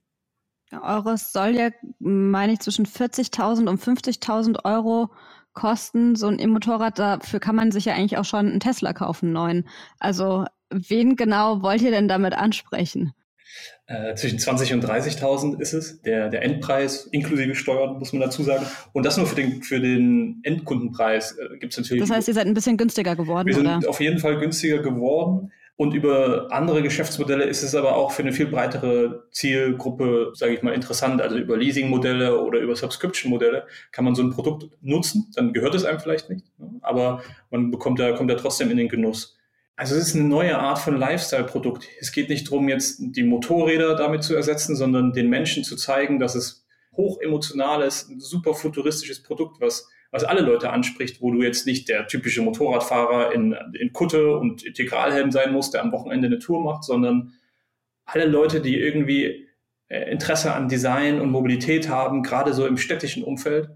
Eures 0.72 1.32
soll 1.32 1.56
ja, 1.56 1.70
meine 2.00 2.54
ich, 2.54 2.60
zwischen 2.60 2.86
40.000 2.86 3.68
und 3.68 3.82
50.000 3.82 4.66
Euro 4.66 5.10
kosten. 5.54 6.16
So 6.16 6.28
ein 6.28 6.40
E-Motorrad, 6.40 7.00
dafür 7.00 7.40
kann 7.40 7.56
man 7.56 7.72
sich 7.72 7.86
ja 7.86 7.94
eigentlich 7.94 8.18
auch 8.18 8.26
schon 8.26 8.48
einen 8.48 8.60
Tesla 8.60 8.94
kaufen, 8.94 9.32
neuen. 9.32 9.68
Also 10.00 10.46
wen 10.70 11.16
genau 11.16 11.62
wollt 11.62 11.82
ihr 11.82 11.92
denn 11.92 12.08
damit 12.08 12.34
ansprechen? 12.34 13.14
Äh, 13.88 14.14
zwischen 14.16 14.38
20 14.38 14.74
und 14.74 14.86
30.000 14.86 15.60
ist 15.60 15.74
es, 15.74 16.02
der, 16.02 16.30
der 16.30 16.44
Endpreis, 16.44 17.08
inklusive 17.08 17.56
Steuern, 17.56 17.98
muss 17.98 18.14
man 18.14 18.22
dazu 18.22 18.44
sagen. 18.44 18.66
Und 18.94 19.06
das 19.06 19.18
nur 19.18 19.26
für 19.26 19.36
den, 19.36 19.64
für 19.64 19.80
den 19.80 20.42
Endkundenpreis 20.44 21.38
äh, 21.38 21.58
gibt 21.58 21.74
es 21.74 21.80
natürlich. 21.80 22.04
Das 22.04 22.12
heißt, 22.12 22.28
ihr 22.28 22.36
seid 22.36 22.46
ein 22.46 22.54
bisschen 22.54 22.78
günstiger 22.78 23.16
geworden, 23.16 23.48
wir 23.48 23.58
oder? 23.58 23.80
sind 23.80 23.88
auf 23.88 24.00
jeden 24.00 24.20
Fall 24.20 24.38
günstiger 24.40 24.80
geworden. 24.80 25.52
Und 25.80 25.94
über 25.94 26.48
andere 26.52 26.84
Geschäftsmodelle 26.84 27.46
ist 27.46 27.64
es 27.64 27.74
aber 27.74 27.96
auch 27.96 28.12
für 28.12 28.22
eine 28.22 28.34
viel 28.34 28.48
breitere 28.48 29.24
Zielgruppe, 29.32 30.34
sage 30.34 30.54
ich 30.54 30.62
mal, 30.62 30.74
interessant. 30.74 31.22
Also 31.22 31.38
über 31.38 31.56
Leasingmodelle 31.56 32.38
oder 32.44 32.60
über 32.60 32.76
Subscription-Modelle 32.76 33.66
kann 33.94 34.04
man 34.04 34.14
so 34.14 34.22
ein 34.22 34.32
Produkt 34.32 34.68
nutzen. 34.82 35.32
Dann 35.36 35.54
gehört 35.54 35.76
es 35.76 35.86
einem 35.86 36.02
vielleicht 36.02 36.30
nicht, 36.30 36.46
ne? 36.60 36.70
aber 36.82 37.24
man 37.50 37.72
bekommt 37.72 37.98
da, 37.98 38.12
kommt 38.12 38.30
da 38.30 38.36
trotzdem 38.36 38.70
in 38.72 38.78
den 38.78 38.90
Genuss. 38.90 39.39
Also 39.80 39.96
es 39.96 40.10
ist 40.10 40.16
eine 40.18 40.26
neue 40.26 40.60
Art 40.60 40.80
von 40.80 40.98
Lifestyle-Produkt. 40.98 41.88
Es 42.02 42.12
geht 42.12 42.28
nicht 42.28 42.48
darum, 42.48 42.68
jetzt 42.68 42.98
die 43.00 43.24
Motorräder 43.24 43.96
damit 43.96 44.26
zu 44.26 44.36
ersetzen, 44.36 44.76
sondern 44.76 45.14
den 45.14 45.30
Menschen 45.30 45.64
zu 45.64 45.78
zeigen, 45.78 46.20
dass 46.20 46.36
es 46.36 46.68
hochemotionales, 46.98 48.12
super 48.18 48.56
futuristisches 48.56 49.24
Produkt, 49.24 49.62
was 49.62 49.88
was 50.12 50.26
alle 50.26 50.42
Leute 50.42 50.72
anspricht, 50.72 51.22
wo 51.22 51.32
du 51.32 51.44
jetzt 51.44 51.66
nicht 51.66 51.88
der 51.88 52.08
typische 52.08 52.42
Motorradfahrer 52.42 53.32
in, 53.32 53.56
in 53.80 53.94
Kutte 53.94 54.36
und 54.36 54.66
Integralhelm 54.66 55.32
sein 55.32 55.54
musst, 55.54 55.74
der 55.74 55.82
am 55.82 55.94
Wochenende 55.94 56.28
eine 56.28 56.40
Tour 56.40 56.62
macht, 56.62 56.84
sondern 56.84 57.32
alle 58.04 58.26
Leute, 58.26 58.60
die 58.60 58.76
irgendwie 58.76 59.48
äh, 59.88 60.12
Interesse 60.12 60.54
an 60.54 60.68
Design 60.68 61.22
und 61.22 61.30
Mobilität 61.30 61.88
haben, 61.88 62.24
gerade 62.24 62.54
so 62.54 62.66
im 62.66 62.78
städtischen 62.78 63.24
Umfeld 63.24 63.70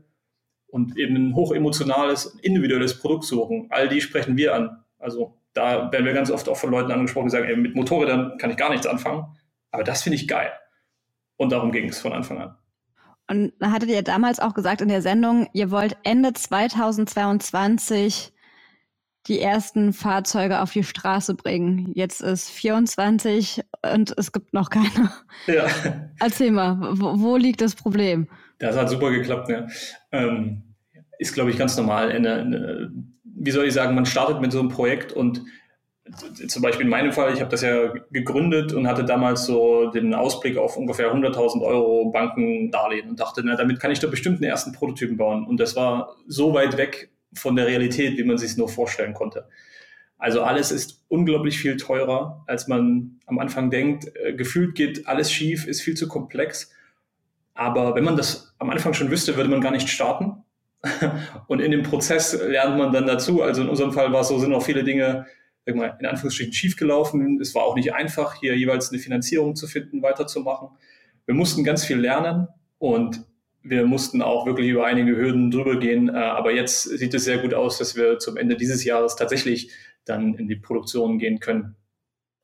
und 0.67 0.97
eben 0.97 1.15
ein 1.15 1.35
hochemotionales, 1.35 2.37
individuelles 2.41 2.99
Produkt 2.99 3.23
suchen. 3.23 3.67
All 3.69 3.87
die 3.87 4.01
sprechen 4.01 4.35
wir 4.35 4.53
an. 4.53 4.83
Also 4.97 5.37
da 5.53 5.91
werden 5.91 6.05
wir 6.05 6.13
ganz 6.13 6.31
oft 6.31 6.49
auch 6.49 6.57
von 6.57 6.71
Leuten 6.71 6.91
angesprochen, 6.91 7.27
die 7.27 7.31
sagen, 7.31 7.47
ey, 7.47 7.55
mit 7.55 7.75
Motorrädern 7.75 8.37
kann 8.37 8.51
ich 8.51 8.57
gar 8.57 8.69
nichts 8.69 8.87
anfangen, 8.87 9.25
aber 9.71 9.83
das 9.83 10.03
finde 10.03 10.15
ich 10.15 10.27
geil. 10.27 10.51
Und 11.37 11.51
darum 11.51 11.71
ging 11.71 11.89
es 11.89 11.99
von 11.99 12.13
Anfang 12.13 12.39
an. 12.39 12.55
Und 13.29 13.53
da 13.59 13.71
hattet 13.71 13.89
ihr 13.89 14.03
damals 14.03 14.39
auch 14.39 14.53
gesagt 14.53 14.81
in 14.81 14.89
der 14.89 15.01
Sendung, 15.01 15.47
ihr 15.53 15.71
wollt 15.71 15.97
Ende 16.03 16.33
2022 16.33 18.33
die 19.27 19.39
ersten 19.39 19.93
Fahrzeuge 19.93 20.61
auf 20.61 20.73
die 20.73 20.83
Straße 20.83 21.35
bringen. 21.35 21.93
Jetzt 21.95 22.21
ist 22.21 22.49
24 22.49 23.61
und 23.93 24.13
es 24.17 24.33
gibt 24.33 24.53
noch 24.53 24.69
keine. 24.69 25.11
Ja. 25.47 25.67
Erzähl 26.19 26.51
mal, 26.51 26.77
wo, 26.99 27.19
wo 27.19 27.37
liegt 27.37 27.61
das 27.61 27.75
Problem? 27.75 28.27
Das 28.59 28.75
hat 28.75 28.89
super 28.89 29.11
geklappt, 29.11 29.49
ja. 29.49 29.65
Ähm, 30.11 30.75
ist, 31.19 31.33
glaube 31.33 31.51
ich, 31.51 31.57
ganz 31.57 31.77
normal. 31.77 32.11
Eine, 32.11 32.35
eine, 32.35 32.91
wie 33.35 33.51
soll 33.51 33.65
ich 33.65 33.73
sagen, 33.73 33.95
man 33.95 34.05
startet 34.05 34.41
mit 34.41 34.51
so 34.51 34.59
einem 34.59 34.69
Projekt 34.69 35.11
und 35.11 35.43
zum 36.47 36.61
Beispiel 36.61 36.85
in 36.85 36.89
meinem 36.89 37.13
Fall, 37.13 37.33
ich 37.33 37.39
habe 37.39 37.49
das 37.49 37.61
ja 37.61 37.93
gegründet 38.11 38.73
und 38.73 38.87
hatte 38.87 39.05
damals 39.05 39.45
so 39.45 39.89
den 39.89 40.13
Ausblick 40.13 40.57
auf 40.57 40.75
ungefähr 40.75 41.13
100.000 41.13 41.61
Euro 41.61 42.11
Bankendarlehen 42.11 43.09
und 43.09 43.19
dachte, 43.19 43.41
na, 43.43 43.55
damit 43.55 43.79
kann 43.79 43.91
ich 43.91 43.99
doch 43.99 44.11
bestimmt 44.11 44.37
einen 44.37 44.49
ersten 44.49 44.73
Prototypen 44.73 45.15
bauen. 45.15 45.45
Und 45.47 45.59
das 45.59 45.75
war 45.75 46.15
so 46.27 46.53
weit 46.53 46.77
weg 46.77 47.09
von 47.33 47.55
der 47.55 47.67
Realität, 47.67 48.17
wie 48.17 48.23
man 48.25 48.37
sich 48.37 48.51
es 48.51 48.57
nur 48.57 48.67
vorstellen 48.67 49.13
konnte. 49.13 49.47
Also 50.17 50.43
alles 50.43 50.71
ist 50.71 51.03
unglaublich 51.07 51.57
viel 51.57 51.77
teurer, 51.77 52.43
als 52.47 52.67
man 52.67 53.19
am 53.25 53.39
Anfang 53.39 53.71
denkt. 53.71 54.11
Äh, 54.15 54.33
gefühlt 54.33 54.75
geht 54.75 55.07
alles 55.07 55.31
schief, 55.31 55.67
ist 55.67 55.81
viel 55.81 55.95
zu 55.95 56.07
komplex. 56.07 56.71
Aber 57.53 57.95
wenn 57.95 58.03
man 58.03 58.17
das 58.17 58.53
am 58.57 58.69
Anfang 58.69 58.93
schon 58.93 59.09
wüsste, 59.09 59.35
würde 59.35 59.49
man 59.49 59.61
gar 59.61 59.71
nicht 59.71 59.89
starten. 59.89 60.42
Und 61.47 61.59
in 61.61 61.71
dem 61.71 61.83
Prozess 61.83 62.33
lernt 62.33 62.77
man 62.77 62.91
dann 62.91 63.07
dazu. 63.07 63.41
Also 63.41 63.61
in 63.61 63.69
unserem 63.69 63.93
Fall 63.93 64.11
war 64.11 64.21
es 64.21 64.27
so, 64.27 64.37
sind 64.39 64.53
auch 64.53 64.63
viele 64.63 64.83
Dinge 64.83 65.25
sag 65.65 65.75
mal, 65.75 65.97
in 65.99 66.05
Anführungsstrichen 66.05 66.53
schiefgelaufen. 66.53 67.39
Es 67.41 67.55
war 67.55 67.63
auch 67.63 67.75
nicht 67.75 67.93
einfach, 67.93 68.35
hier 68.35 68.55
jeweils 68.57 68.91
eine 68.91 68.99
Finanzierung 68.99 69.55
zu 69.55 69.67
finden, 69.67 70.01
weiterzumachen. 70.01 70.69
Wir 71.25 71.35
mussten 71.35 71.63
ganz 71.63 71.85
viel 71.85 71.97
lernen 71.97 72.47
und 72.79 73.23
wir 73.61 73.85
mussten 73.85 74.21
auch 74.21 74.45
wirklich 74.45 74.69
über 74.69 74.85
einige 74.85 75.15
Hürden 75.15 75.49
drüber 75.49 75.79
gehen. 75.79 76.09
Äh, 76.09 76.17
aber 76.17 76.53
jetzt 76.53 76.83
sieht 76.83 77.13
es 77.13 77.23
sehr 77.23 77.37
gut 77.37 77.53
aus, 77.53 77.77
dass 77.77 77.95
wir 77.95 78.19
zum 78.19 78.35
Ende 78.35 78.57
dieses 78.57 78.83
Jahres 78.83 79.15
tatsächlich 79.15 79.71
dann 80.03 80.33
in 80.35 80.49
die 80.49 80.57
Produktion 80.57 81.17
gehen 81.17 81.39
können. 81.39 81.75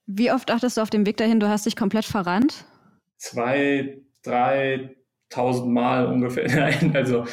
Wie 0.05 0.31
oft 0.31 0.49
dachtest 0.49 0.77
du 0.77 0.81
auf 0.81 0.89
dem 0.89 1.05
Weg 1.05 1.17
dahin, 1.17 1.41
du 1.41 1.49
hast 1.49 1.65
dich 1.65 1.75
komplett 1.75 2.05
verrannt? 2.05 2.65
Zwei, 3.17 3.99
drei, 4.23 4.95
tausend 5.29 5.71
Mal 5.71 6.05
ungefähr. 6.05 6.47
Nein, 6.55 6.95
also 6.95 7.25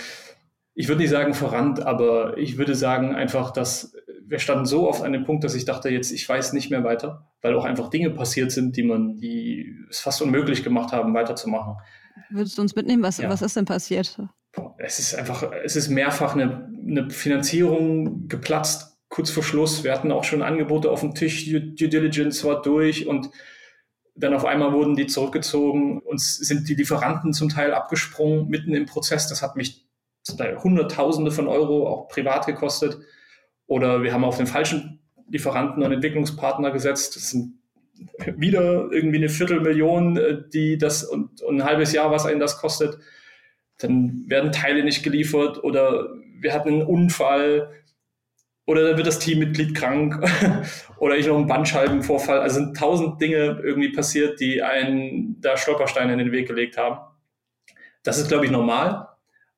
ich 0.79 0.89
würde 0.89 1.01
nicht 1.01 1.11
sagen 1.11 1.33
verrannt, 1.33 1.81
aber 1.81 2.37
ich 2.37 2.59
würde 2.59 2.75
sagen 2.75 3.15
einfach, 3.15 3.51
dass 3.51 3.97
wir 4.29 4.39
standen 4.39 4.67
so 4.67 4.87
oft 4.89 5.03
an 5.03 5.13
dem 5.13 5.25
Punkt, 5.25 5.43
dass 5.43 5.55
ich 5.55 5.65
dachte, 5.65 5.89
jetzt, 5.89 6.13
ich 6.13 6.29
weiß 6.29 6.53
nicht 6.53 6.71
mehr 6.71 6.85
weiter, 6.85 7.27
weil 7.41 7.55
auch 7.55 7.65
einfach 7.65 7.89
Dinge 7.89 8.11
passiert 8.11 8.53
sind, 8.53 8.77
die 8.77 8.83
man, 8.83 9.17
die 9.17 9.75
es 9.89 10.01
fast 10.01 10.21
unmöglich 10.21 10.63
gemacht 10.63 10.93
haben, 10.93 11.15
weiterzumachen. 11.15 11.77
Würdest 12.29 12.59
du 12.59 12.63
uns 12.63 12.77
mitnehmen? 12.77 13.03
Was, 13.03 13.17
ja. 13.17 13.31
was 13.31 13.41
ist 13.41 13.57
denn 13.57 13.65
passiert? 13.65 14.19
Es 14.77 14.99
ist 14.99 15.15
einfach, 15.15 15.51
es 15.65 15.77
ist 15.77 15.89
mehrfach 15.89 16.35
eine, 16.35 16.69
eine 16.87 17.09
Finanzierung 17.09 18.29
geplatzt, 18.29 18.99
kurz 19.09 19.31
vor 19.31 19.43
Schluss. 19.43 19.83
Wir 19.83 19.93
hatten 19.93 20.13
auch 20.13 20.25
schon 20.25 20.43
Angebote 20.43 20.91
auf 20.91 21.01
dem 21.01 21.15
Tisch, 21.15 21.47
Due, 21.47 21.61
Due 21.61 21.89
Diligence 21.89 22.45
war 22.45 22.61
durch 22.61 23.07
und 23.07 23.31
dann 24.15 24.35
auf 24.35 24.45
einmal 24.45 24.73
wurden 24.73 24.95
die 24.95 25.07
zurückgezogen. 25.07 26.01
Uns 26.01 26.37
sind 26.37 26.69
die 26.69 26.75
Lieferanten 26.75 27.33
zum 27.33 27.49
Teil 27.49 27.73
abgesprungen 27.73 28.49
mitten 28.49 28.75
im 28.75 28.87
Prozess. 28.87 29.29
Das 29.29 29.43
hat 29.43 29.57
mich 29.57 29.86
Hunderttausende 30.63 31.31
von 31.31 31.49
Euro 31.49 31.89
auch 31.89 32.09
privat 32.09 32.47
gekostet. 32.47 32.99
Oder 33.67 34.03
wir 34.03 34.13
haben 34.13 34.25
auf 34.25 34.37
den 34.37 34.47
falschen 34.47 35.01
Lieferanten 35.29 35.83
und 35.83 35.93
Entwicklungspartner 35.93 36.71
gesetzt. 36.71 37.17
Das 37.17 37.31
sind 37.31 37.59
wieder 38.37 38.91
irgendwie 38.91 39.17
eine 39.17 39.29
Viertelmillion, 39.29 40.17
äh, 40.17 40.43
die 40.53 40.79
das 40.79 41.05
und, 41.05 41.43
und, 41.43 41.61
ein 41.61 41.65
halbes 41.65 41.93
Jahr, 41.93 42.11
was 42.11 42.27
einen 42.27 42.41
das 42.41 42.59
kostet. 42.59 42.99
Dann 43.79 44.25
werden 44.27 44.53
Teile 44.53 44.85
nicht 44.85 45.03
geliefert 45.03 45.63
oder 45.63 46.09
wir 46.39 46.53
hatten 46.53 46.69
einen 46.69 46.83
Unfall 46.83 47.71
oder 48.67 48.87
dann 48.87 48.97
wird 48.97 49.07
das 49.07 49.19
Teammitglied 49.19 49.75
krank 49.75 50.23
oder 50.99 51.17
ich 51.17 51.27
noch 51.27 51.37
einen 51.37 51.47
Bandscheibenvorfall. 51.47 52.41
Also 52.41 52.57
sind 52.57 52.77
tausend 52.77 53.21
Dinge 53.21 53.61
irgendwie 53.63 53.93
passiert, 53.93 54.41
die 54.41 54.63
einen 54.63 55.41
da 55.41 55.57
Stolpersteine 55.57 56.13
in 56.13 56.19
den 56.19 56.33
Weg 56.33 56.49
gelegt 56.49 56.77
haben. 56.77 56.99
Das 58.03 58.19
ist, 58.19 58.29
glaube 58.29 58.45
ich, 58.45 58.51
normal. 58.51 59.09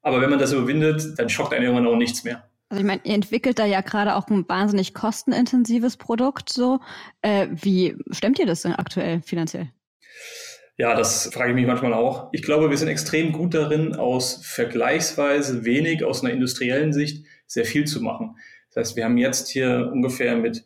Aber 0.03 0.21
wenn 0.21 0.31
man 0.31 0.39
das 0.39 0.53
überwindet, 0.53 1.19
dann 1.19 1.29
schockt 1.29 1.53
einen 1.53 1.65
irgendwann 1.65 1.87
auch 1.87 1.97
nichts 1.97 2.25
mehr. 2.25 2.49
Also 2.71 2.81
ich 2.81 2.87
meine, 2.87 3.01
ihr 3.05 3.15
entwickelt 3.15 3.59
da 3.59 3.65
ja 3.65 3.81
gerade 3.81 4.15
auch 4.15 4.29
ein 4.29 4.49
wahnsinnig 4.49 4.93
kostenintensives 4.93 5.97
Produkt. 5.97 6.51
So, 6.51 6.81
äh, 7.23 7.49
wie 7.51 7.97
stemmt 8.11 8.39
ihr 8.39 8.47
das 8.47 8.63
denn 8.63 8.75
aktuell 8.75 9.23
finanziell? 9.23 9.71
Ja, 10.77 10.95
das 10.95 11.31
frage 11.33 11.51
ich 11.51 11.57
mich 11.57 11.67
manchmal 11.67 11.93
auch. 11.93 12.29
Ich 12.33 12.43
glaube, 12.43 12.71
wir 12.71 12.77
sind 12.77 12.89
extrem 12.89 13.33
gut 13.33 13.55
darin, 13.55 13.97
aus 13.97 14.41
vergleichsweise 14.45 15.65
wenig, 15.65 16.05
aus 16.05 16.23
einer 16.23 16.33
industriellen 16.33 16.93
Sicht, 16.93 17.27
sehr 17.47 17.65
viel 17.65 17.87
zu 17.87 18.01
machen. 18.01 18.37
Das 18.69 18.77
heißt, 18.77 18.97
wir 18.97 19.05
haben 19.05 19.19
jetzt 19.19 19.49
hier 19.49 19.91
ungefähr 19.93 20.37
mit, 20.37 20.65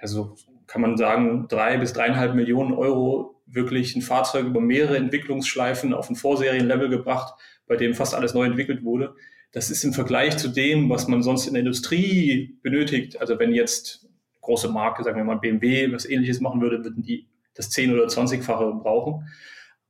also 0.00 0.34
kann 0.66 0.82
man 0.82 0.96
sagen, 0.96 1.46
drei 1.48 1.76
bis 1.76 1.92
dreieinhalb 1.92 2.34
Millionen 2.34 2.74
Euro 2.74 3.40
wirklich 3.46 3.94
ein 3.94 4.02
Fahrzeug 4.02 4.46
über 4.46 4.60
mehrere 4.60 4.96
Entwicklungsschleifen 4.96 5.94
auf 5.94 6.10
ein 6.10 6.16
Vorserienlevel 6.16 6.88
gebracht, 6.88 7.34
bei 7.66 7.76
dem 7.76 7.94
fast 7.94 8.14
alles 8.14 8.34
neu 8.34 8.44
entwickelt 8.44 8.84
wurde 8.84 9.14
das 9.56 9.70
ist 9.70 9.84
im 9.84 9.94
Vergleich 9.94 10.36
zu 10.36 10.48
dem, 10.48 10.90
was 10.90 11.08
man 11.08 11.22
sonst 11.22 11.46
in 11.46 11.54
der 11.54 11.60
Industrie 11.60 12.58
benötigt. 12.62 13.18
Also 13.20 13.38
wenn 13.38 13.54
jetzt 13.54 14.06
große 14.42 14.68
Marke, 14.68 15.02
sagen 15.02 15.16
wir 15.16 15.24
mal 15.24 15.38
BMW, 15.38 15.90
was 15.92 16.04
ähnliches 16.04 16.40
machen 16.40 16.60
würde, 16.60 16.84
würden 16.84 17.02
die 17.02 17.26
das 17.54 17.70
10- 17.70 17.94
oder 17.94 18.04
20-fache 18.04 18.82
brauchen. 18.82 19.28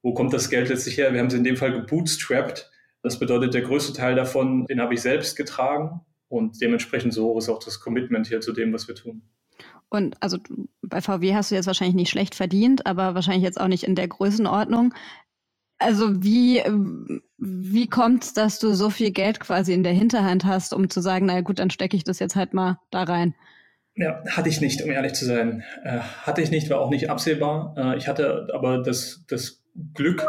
Wo 0.02 0.14
kommt 0.14 0.32
das 0.32 0.50
Geld 0.50 0.68
letztlich 0.68 0.96
her? 0.98 1.12
Wir 1.12 1.18
haben 1.18 1.26
es 1.26 1.34
in 1.34 1.42
dem 1.42 1.56
Fall 1.56 1.72
gebootstrapped. 1.72 2.70
Das 3.02 3.18
bedeutet, 3.18 3.54
der 3.54 3.62
größte 3.62 3.92
Teil 3.92 4.14
davon, 4.14 4.66
den 4.66 4.80
habe 4.80 4.94
ich 4.94 5.02
selbst 5.02 5.34
getragen. 5.34 6.00
Und 6.28 6.60
dementsprechend 6.60 7.12
so 7.12 7.36
ist 7.36 7.48
auch 7.48 7.58
das 7.58 7.80
Commitment 7.80 8.28
hier 8.28 8.40
zu 8.40 8.52
dem, 8.52 8.72
was 8.72 8.86
wir 8.86 8.94
tun. 8.94 9.22
Und 9.88 10.20
also 10.22 10.38
bei 10.82 11.00
VW 11.00 11.34
hast 11.34 11.50
du 11.50 11.56
jetzt 11.56 11.66
wahrscheinlich 11.66 11.96
nicht 11.96 12.10
schlecht 12.10 12.36
verdient, 12.36 12.86
aber 12.86 13.16
wahrscheinlich 13.16 13.44
jetzt 13.44 13.60
auch 13.60 13.68
nicht 13.68 13.84
in 13.84 13.96
der 13.96 14.06
Größenordnung. 14.06 14.94
Also 15.78 16.22
wie, 16.22 16.62
wie 17.38 17.88
kommt 17.88 18.24
es, 18.24 18.32
dass 18.32 18.58
du 18.58 18.74
so 18.74 18.90
viel 18.90 19.10
Geld 19.10 19.40
quasi 19.40 19.74
in 19.74 19.82
der 19.82 19.92
Hinterhand 19.92 20.44
hast, 20.44 20.72
um 20.72 20.88
zu 20.88 21.00
sagen, 21.00 21.26
na 21.26 21.40
gut, 21.42 21.58
dann 21.58 21.70
stecke 21.70 21.96
ich 21.96 22.04
das 22.04 22.18
jetzt 22.18 22.36
halt 22.36 22.54
mal 22.54 22.78
da 22.90 23.02
rein? 23.02 23.34
Ja, 23.94 24.22
hatte 24.28 24.48
ich 24.48 24.60
nicht, 24.60 24.82
um 24.82 24.90
ehrlich 24.90 25.14
zu 25.14 25.24
sein. 25.24 25.62
Äh, 25.84 25.98
hatte 26.22 26.42
ich 26.42 26.50
nicht, 26.50 26.68
war 26.70 26.80
auch 26.80 26.90
nicht 26.90 27.10
absehbar. 27.10 27.74
Äh, 27.76 27.96
ich 27.96 28.08
hatte 28.08 28.48
aber 28.52 28.78
das, 28.78 29.24
das 29.28 29.62
Glück, 29.94 30.26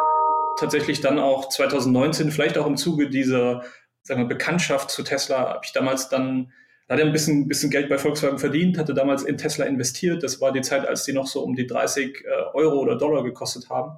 tatsächlich 0.59 1.01
dann 1.01 1.19
auch 1.19 1.49
2019, 1.49 2.31
vielleicht 2.31 2.57
auch 2.57 2.65
im 2.65 2.77
Zuge 2.77 3.09
dieser 3.09 3.63
sagen 4.03 4.21
wir, 4.21 4.27
Bekanntschaft 4.27 4.89
zu 4.89 5.03
Tesla, 5.03 5.49
habe 5.49 5.61
ich 5.63 5.73
damals 5.73 6.09
dann 6.09 6.51
hatte 6.89 7.01
ein 7.01 7.11
bisschen, 7.11 7.49
bisschen 7.49 7.69
Geld 7.69 7.89
bei 7.89 7.97
Volkswagen 7.97 8.39
verdient, 8.39 8.77
hatte 8.77 8.93
damals 8.93 9.23
in 9.23 9.37
Tesla 9.37 9.65
investiert. 9.65 10.23
Das 10.23 10.39
war 10.39 10.53
die 10.53 10.61
Zeit, 10.61 10.87
als 10.87 11.03
die 11.03 11.11
noch 11.11 11.27
so 11.27 11.41
um 11.41 11.53
die 11.53 11.67
30 11.67 12.23
äh, 12.23 12.29
Euro 12.53 12.79
oder 12.79 12.97
Dollar 12.97 13.25
gekostet 13.25 13.69
haben. 13.69 13.97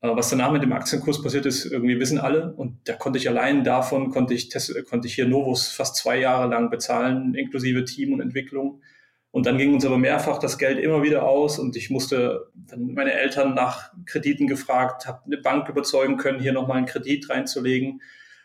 Äh, 0.00 0.14
was 0.14 0.30
danach 0.30 0.52
mit 0.52 0.62
dem 0.62 0.72
Aktienkurs 0.72 1.22
passiert 1.22 1.46
ist, 1.46 1.66
irgendwie 1.66 1.98
wissen 1.98 2.18
alle. 2.18 2.52
Und 2.54 2.88
da 2.88 2.94
konnte 2.94 3.18
ich 3.18 3.28
allein 3.28 3.64
davon, 3.64 4.10
konnte 4.10 4.34
ich, 4.34 4.50
konnte 4.88 5.08
ich 5.08 5.14
hier 5.14 5.26
Novus 5.26 5.68
fast 5.68 5.96
zwei 5.96 6.18
Jahre 6.18 6.48
lang 6.48 6.70
bezahlen, 6.70 7.34
inklusive 7.34 7.84
Team 7.84 8.12
und 8.12 8.20
Entwicklung. 8.20 8.82
Und 9.30 9.46
dann 9.46 9.58
ging 9.58 9.74
uns 9.74 9.84
aber 9.84 9.98
mehrfach 9.98 10.38
das 10.38 10.56
Geld 10.58 10.78
immer 10.78 11.02
wieder 11.02 11.24
aus 11.24 11.58
und 11.58 11.76
ich 11.76 11.90
musste 11.90 12.48
dann 12.54 12.94
meine 12.94 13.12
Eltern 13.12 13.54
nach 13.54 13.92
Krediten 14.06 14.46
gefragt, 14.46 15.06
habe 15.06 15.20
eine 15.26 15.36
Bank 15.36 15.68
überzeugen 15.68 16.16
können, 16.16 16.40
hier 16.40 16.52
nochmal 16.52 16.78
einen 16.78 16.86
Kredit 16.86 17.28
reinzulegen, 17.28 18.00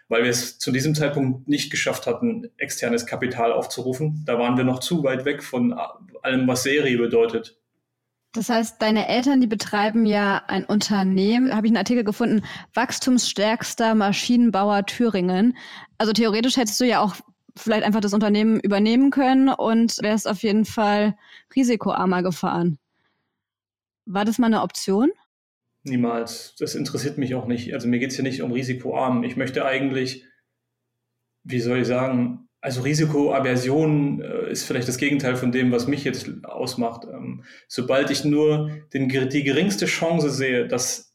weil 0.09 0.23
wir 0.23 0.29
es 0.29 0.59
zu 0.59 0.71
diesem 0.71 0.93
Zeitpunkt 0.93 1.47
nicht 1.47 1.71
geschafft 1.71 2.05
hatten, 2.05 2.49
externes 2.57 3.05
Kapital 3.05 3.53
aufzurufen. 3.53 4.23
Da 4.25 4.37
waren 4.37 4.57
wir 4.57 4.65
noch 4.65 4.79
zu 4.79 5.03
weit 5.03 5.23
weg 5.23 5.41
von 5.41 5.73
allem, 6.21 6.47
was 6.47 6.63
Serie 6.63 6.97
bedeutet. 6.97 7.57
Das 8.33 8.49
heißt, 8.49 8.81
deine 8.81 9.07
Eltern, 9.07 9.41
die 9.41 9.47
betreiben 9.47 10.07
ja 10.07 10.43
ein 10.47 10.65
Unternehmen, 10.65 11.55
habe 11.55 11.67
ich 11.67 11.69
einen 11.69 11.77
Artikel 11.77 12.03
gefunden, 12.03 12.43
wachstumsstärkster 12.73 13.93
Maschinenbauer 13.93 14.87
Thüringen. 14.87 15.55
Also 15.99 16.13
theoretisch 16.13 16.57
hättest 16.57 16.81
du 16.81 16.85
ja 16.85 16.99
auch 16.99 17.15
vielleicht 17.55 17.83
einfach 17.83 18.01
das 18.01 18.13
Unternehmen 18.13 18.59
übernehmen 18.59 19.11
können 19.11 19.49
und 19.49 19.97
wärst 20.01 20.27
auf 20.27 20.41
jeden 20.41 20.65
Fall 20.65 21.15
risikoarmer 21.55 22.23
gefahren. 22.23 22.79
War 24.05 24.25
das 24.25 24.39
mal 24.39 24.47
eine 24.47 24.63
Option? 24.63 25.11
Niemals. 25.83 26.55
Das 26.57 26.73
interessiert 26.73 27.19
mich 27.19 27.35
auch 27.35 27.45
nicht. 27.45 27.71
Also 27.75 27.87
mir 27.87 27.99
geht 27.99 28.09
es 28.09 28.15
hier 28.15 28.23
nicht 28.23 28.41
um 28.41 28.51
risikoarm. 28.51 29.23
Ich 29.23 29.35
möchte 29.35 29.63
eigentlich, 29.63 30.25
wie 31.43 31.59
soll 31.59 31.79
ich 31.79 31.87
sagen, 31.87 32.49
also 32.63 32.81
Risikoaversion 32.81 34.21
äh, 34.21 34.49
ist 34.49 34.63
vielleicht 34.63 34.87
das 34.87 34.97
Gegenteil 34.97 35.35
von 35.35 35.51
dem, 35.51 35.73
was 35.73 35.85
mich 35.85 36.05
jetzt 36.05 36.29
ausmacht. 36.45 37.05
Ähm, 37.11 37.43
sobald 37.67 38.09
ich 38.09 38.23
nur 38.23 38.71
den, 38.93 39.09
die 39.09 39.43
geringste 39.43 39.85
Chance 39.85 40.29
sehe, 40.29 40.65
dass 40.65 41.13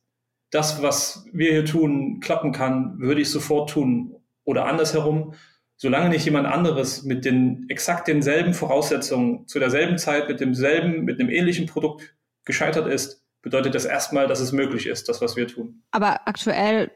das, 0.50 0.82
was 0.82 1.24
wir 1.32 1.52
hier 1.52 1.64
tun, 1.64 2.20
klappen 2.20 2.52
kann, 2.52 2.98
würde 2.98 3.22
ich 3.22 3.30
sofort 3.30 3.70
tun. 3.70 4.14
Oder 4.44 4.66
andersherum, 4.66 5.32
solange 5.76 6.10
nicht 6.10 6.26
jemand 6.26 6.46
anderes 6.46 7.04
mit 7.04 7.24
den 7.24 7.64
exakt 7.70 8.08
denselben 8.08 8.52
Voraussetzungen 8.52 9.46
zu 9.46 9.58
derselben 9.58 9.96
Zeit 9.96 10.28
mit 10.28 10.40
demselben, 10.40 11.06
mit 11.06 11.18
einem 11.18 11.30
ähnlichen 11.30 11.64
Produkt 11.64 12.14
gescheitert 12.44 12.86
ist, 12.86 13.24
bedeutet 13.40 13.74
das 13.74 13.86
erstmal, 13.86 14.26
dass 14.26 14.40
es 14.40 14.52
möglich 14.52 14.86
ist, 14.86 15.08
das, 15.08 15.22
was 15.22 15.34
wir 15.36 15.46
tun. 15.46 15.82
Aber 15.92 16.28
aktuell 16.28 16.90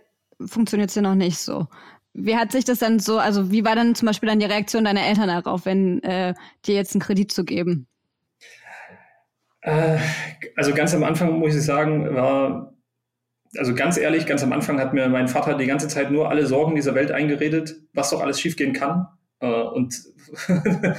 funktioniert 0.46 0.90
es 0.90 0.96
ja 0.96 1.02
noch 1.02 1.14
nicht 1.14 1.38
so. 1.38 1.68
Wie 2.14 2.36
hat 2.36 2.52
sich 2.52 2.64
das 2.64 2.78
dann 2.78 2.98
so, 2.98 3.18
also 3.18 3.50
wie 3.50 3.64
war 3.64 3.74
dann 3.74 3.94
zum 3.94 4.06
Beispiel 4.06 4.28
dann 4.28 4.38
die 4.38 4.46
Reaktion 4.46 4.84
deiner 4.84 5.06
Eltern 5.06 5.28
darauf, 5.28 5.64
wenn 5.64 6.02
äh, 6.02 6.34
dir 6.66 6.74
jetzt 6.74 6.94
einen 6.94 7.00
Kredit 7.00 7.32
zu 7.32 7.44
geben? 7.44 7.86
Äh, 9.62 9.98
also 10.56 10.74
ganz 10.74 10.94
am 10.94 11.04
Anfang 11.04 11.38
muss 11.38 11.54
ich 11.54 11.62
sagen, 11.62 12.14
war, 12.14 12.74
also 13.56 13.74
ganz 13.74 13.96
ehrlich, 13.96 14.26
ganz 14.26 14.42
am 14.42 14.52
Anfang 14.52 14.78
hat 14.78 14.92
mir 14.92 15.08
mein 15.08 15.28
Vater 15.28 15.56
die 15.56 15.66
ganze 15.66 15.88
Zeit 15.88 16.10
nur 16.10 16.28
alle 16.28 16.46
Sorgen 16.46 16.74
dieser 16.74 16.94
Welt 16.94 17.12
eingeredet, 17.12 17.76
was 17.94 18.10
doch 18.10 18.20
alles 18.20 18.40
schiefgehen 18.40 18.74
kann. 18.74 19.06
Äh, 19.40 19.46
und 19.46 19.98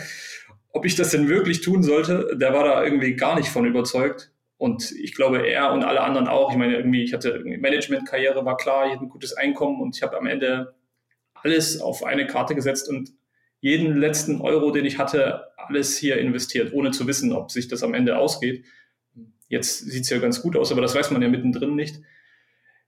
ob 0.71 0.85
ich 0.85 0.95
das 0.95 1.11
denn 1.11 1.29
wirklich 1.29 1.61
tun 1.61 1.83
sollte, 1.83 2.35
der 2.35 2.53
war 2.53 2.63
da 2.63 2.83
irgendwie 2.83 3.15
gar 3.15 3.35
nicht 3.35 3.49
von 3.49 3.65
überzeugt. 3.65 4.31
Und 4.57 4.91
ich 4.93 5.13
glaube, 5.13 5.45
er 5.45 5.73
und 5.73 5.83
alle 5.83 6.01
anderen 6.01 6.27
auch. 6.27 6.51
Ich 6.51 6.57
meine, 6.57 6.77
irgendwie, 6.77 7.03
ich 7.03 7.13
hatte 7.13 7.43
Managementkarriere, 7.43 8.45
war 8.45 8.57
klar, 8.57 8.85
ich 8.87 8.93
hatte 8.93 9.03
ein 9.03 9.09
gutes 9.09 9.33
Einkommen 9.33 9.81
und 9.81 9.95
ich 9.95 10.03
habe 10.03 10.17
am 10.17 10.25
Ende 10.25 10.73
alles 11.43 11.81
auf 11.81 12.03
eine 12.03 12.27
Karte 12.27 12.55
gesetzt 12.55 12.89
und 12.89 13.11
jeden 13.59 13.97
letzten 13.97 14.41
Euro, 14.41 14.71
den 14.71 14.85
ich 14.85 14.97
hatte, 14.97 15.45
alles 15.57 15.97
hier 15.97 16.17
investiert, 16.17 16.73
ohne 16.73 16.91
zu 16.91 17.07
wissen, 17.07 17.31
ob 17.31 17.51
sich 17.51 17.67
das 17.67 17.83
am 17.83 17.93
Ende 17.93 18.17
ausgeht. 18.17 18.65
Jetzt 19.47 19.79
sieht 19.79 20.03
es 20.03 20.09
ja 20.09 20.19
ganz 20.19 20.41
gut 20.41 20.57
aus, 20.57 20.71
aber 20.71 20.81
das 20.81 20.95
weiß 20.95 21.11
man 21.11 21.21
ja 21.21 21.29
mittendrin 21.29 21.75
nicht. 21.75 22.01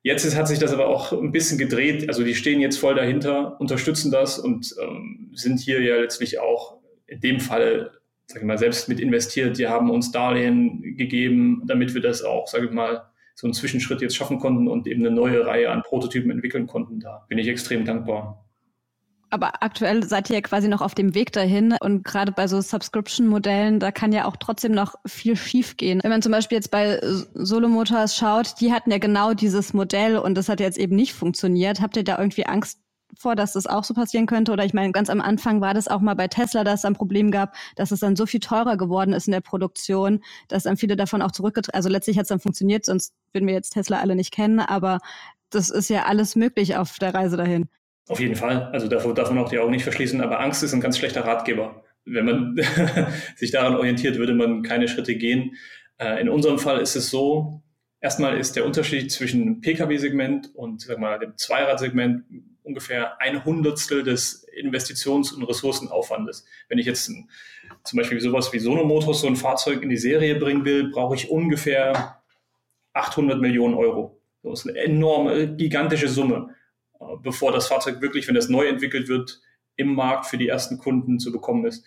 Jetzt 0.01 0.25
ist, 0.25 0.35
hat 0.35 0.47
sich 0.47 0.59
das 0.59 0.73
aber 0.73 0.87
auch 0.87 1.13
ein 1.13 1.31
bisschen 1.31 1.57
gedreht. 1.57 2.09
Also 2.09 2.23
die 2.23 2.35
stehen 2.35 2.59
jetzt 2.59 2.77
voll 2.77 2.93
dahinter, 2.93 3.59
unterstützen 3.59 4.11
das 4.11 4.37
und 4.37 4.75
ähm, 4.81 5.31
sind 5.33 5.59
hier 5.59 5.81
ja 5.81 5.95
letztlich 5.95 6.39
auch 6.39 6.77
in 7.07 7.21
dem 7.21 7.39
Fall, 7.39 7.91
sage 8.27 8.41
ich 8.41 8.45
mal, 8.45 8.57
selbst 8.57 8.87
mit 8.87 8.99
investiert. 8.99 9.57
Die 9.57 9.67
haben 9.67 9.89
uns 9.89 10.11
Darlehen 10.11 10.97
gegeben, 10.97 11.63
damit 11.65 11.93
wir 11.93 12.01
das 12.01 12.21
auch, 12.21 12.47
sage 12.47 12.65
ich 12.65 12.71
mal, 12.71 13.03
so 13.33 13.47
einen 13.47 13.53
Zwischenschritt 13.53 14.01
jetzt 14.01 14.15
schaffen 14.15 14.39
konnten 14.39 14.67
und 14.67 14.87
eben 14.87 15.05
eine 15.05 15.15
neue 15.15 15.45
Reihe 15.45 15.71
an 15.71 15.81
Prototypen 15.81 16.31
entwickeln 16.31 16.67
konnten. 16.67 16.99
Da 16.99 17.25
bin 17.27 17.37
ich 17.37 17.47
extrem 17.47 17.83
dankbar. 17.83 18.44
Aber 19.35 19.51
aktuell 19.61 20.01
seid 20.07 20.29
ihr 20.29 20.37
ja 20.37 20.41
quasi 20.41 20.69
noch 20.69 20.79
auf 20.79 20.95
dem 20.95 21.13
Weg 21.13 21.33
dahin. 21.33 21.75
Und 21.81 22.05
gerade 22.05 22.31
bei 22.31 22.47
so 22.47 22.61
Subscription-Modellen, 22.61 23.81
da 23.81 23.91
kann 23.91 24.13
ja 24.13 24.23
auch 24.23 24.37
trotzdem 24.37 24.71
noch 24.71 24.95
viel 25.05 25.35
schief 25.35 25.75
gehen. 25.75 25.99
Wenn 26.01 26.09
man 26.09 26.21
zum 26.21 26.31
Beispiel 26.31 26.55
jetzt 26.55 26.71
bei 26.71 27.01
Solo 27.33 27.67
Motors 27.67 28.15
schaut, 28.15 28.61
die 28.61 28.71
hatten 28.71 28.91
ja 28.91 28.97
genau 28.97 29.33
dieses 29.33 29.73
Modell 29.73 30.17
und 30.17 30.35
das 30.35 30.47
hat 30.47 30.61
jetzt 30.61 30.77
eben 30.77 30.95
nicht 30.95 31.11
funktioniert. 31.11 31.81
Habt 31.81 31.97
ihr 31.97 32.05
da 32.05 32.17
irgendwie 32.17 32.45
Angst 32.45 32.79
vor, 33.17 33.35
dass 33.35 33.51
das 33.51 33.67
auch 33.67 33.83
so 33.83 33.93
passieren 33.93 34.25
könnte? 34.25 34.53
Oder 34.53 34.63
ich 34.63 34.73
meine, 34.73 34.93
ganz 34.93 35.09
am 35.09 35.19
Anfang 35.19 35.59
war 35.59 35.73
das 35.73 35.89
auch 35.89 35.99
mal 35.99 36.15
bei 36.15 36.29
Tesla, 36.29 36.63
dass 36.63 36.79
es 36.79 36.85
ein 36.85 36.95
Problem 36.95 37.29
gab, 37.29 37.57
dass 37.75 37.91
es 37.91 37.99
dann 37.99 38.15
so 38.15 38.25
viel 38.25 38.39
teurer 38.39 38.77
geworden 38.77 39.11
ist 39.11 39.27
in 39.27 39.33
der 39.33 39.41
Produktion, 39.41 40.23
dass 40.47 40.63
dann 40.63 40.77
viele 40.77 40.95
davon 40.95 41.21
auch 41.21 41.31
zurückgetreten, 41.33 41.75
also 41.75 41.89
letztlich 41.89 42.17
hat 42.17 42.23
es 42.23 42.29
dann 42.29 42.39
funktioniert, 42.39 42.85
sonst 42.85 43.13
würden 43.33 43.47
wir 43.47 43.53
jetzt 43.53 43.71
Tesla 43.71 43.99
alle 43.99 44.15
nicht 44.15 44.31
kennen, 44.31 44.61
aber 44.61 44.99
das 45.49 45.69
ist 45.71 45.89
ja 45.89 46.05
alles 46.05 46.37
möglich 46.37 46.77
auf 46.77 46.99
der 46.99 47.13
Reise 47.13 47.35
dahin. 47.35 47.67
Auf 48.07 48.19
jeden 48.19 48.35
Fall. 48.35 48.69
Also 48.71 48.87
davor 48.87 49.13
darf 49.13 49.29
man 49.29 49.43
auch 49.43 49.49
die 49.49 49.57
Augen 49.57 49.71
nicht 49.71 49.83
verschließen. 49.83 50.21
Aber 50.21 50.39
Angst 50.39 50.63
ist 50.63 50.73
ein 50.73 50.81
ganz 50.81 50.97
schlechter 50.97 51.25
Ratgeber. 51.25 51.83
Wenn 52.05 52.25
man 52.25 52.59
sich 53.35 53.51
daran 53.51 53.75
orientiert, 53.75 54.17
würde 54.17 54.35
man 54.35 54.61
keine 54.61 54.87
Schritte 54.87 55.15
gehen. 55.15 55.55
Äh, 55.97 56.21
in 56.21 56.29
unserem 56.29 56.59
Fall 56.59 56.79
ist 56.79 56.95
es 56.95 57.09
so, 57.09 57.63
erstmal 58.01 58.37
ist 58.37 58.55
der 58.55 58.65
Unterschied 58.65 59.11
zwischen 59.11 59.61
Pkw-Segment 59.61 60.53
und 60.53 60.81
sag 60.81 60.99
mal, 60.99 61.17
dem 61.17 61.35
Zweiradsegment 61.37 62.25
ungefähr 62.61 63.19
ein 63.21 63.43
Hundertstel 63.43 64.03
des 64.03 64.47
Investitions- 64.55 65.31
und 65.31 65.43
Ressourcenaufwandes. 65.43 66.45
Wenn 66.67 66.77
ich 66.77 66.85
jetzt 66.85 67.11
zum 67.83 67.97
Beispiel 67.97 68.19
sowas 68.19 68.53
wie 68.53 68.59
Sono 68.59 68.83
Motors, 68.83 69.21
so 69.21 69.27
ein 69.27 69.35
Fahrzeug 69.35 69.81
in 69.81 69.89
die 69.89 69.97
Serie 69.97 70.35
bringen 70.35 70.65
will, 70.65 70.89
brauche 70.91 71.15
ich 71.15 71.29
ungefähr 71.29 72.21
800 72.93 73.41
Millionen 73.41 73.73
Euro. 73.73 74.19
Das 74.43 74.59
ist 74.59 74.69
eine 74.69 74.77
enorme, 74.77 75.55
gigantische 75.55 76.07
Summe 76.07 76.55
bevor 77.21 77.51
das 77.51 77.67
Fahrzeug 77.67 78.01
wirklich, 78.01 78.27
wenn 78.27 78.35
es 78.35 78.49
neu 78.49 78.67
entwickelt 78.67 79.07
wird, 79.07 79.41
im 79.75 79.93
Markt 79.93 80.25
für 80.25 80.37
die 80.37 80.47
ersten 80.47 80.77
Kunden 80.77 81.19
zu 81.19 81.31
bekommen 81.31 81.65
ist. 81.65 81.85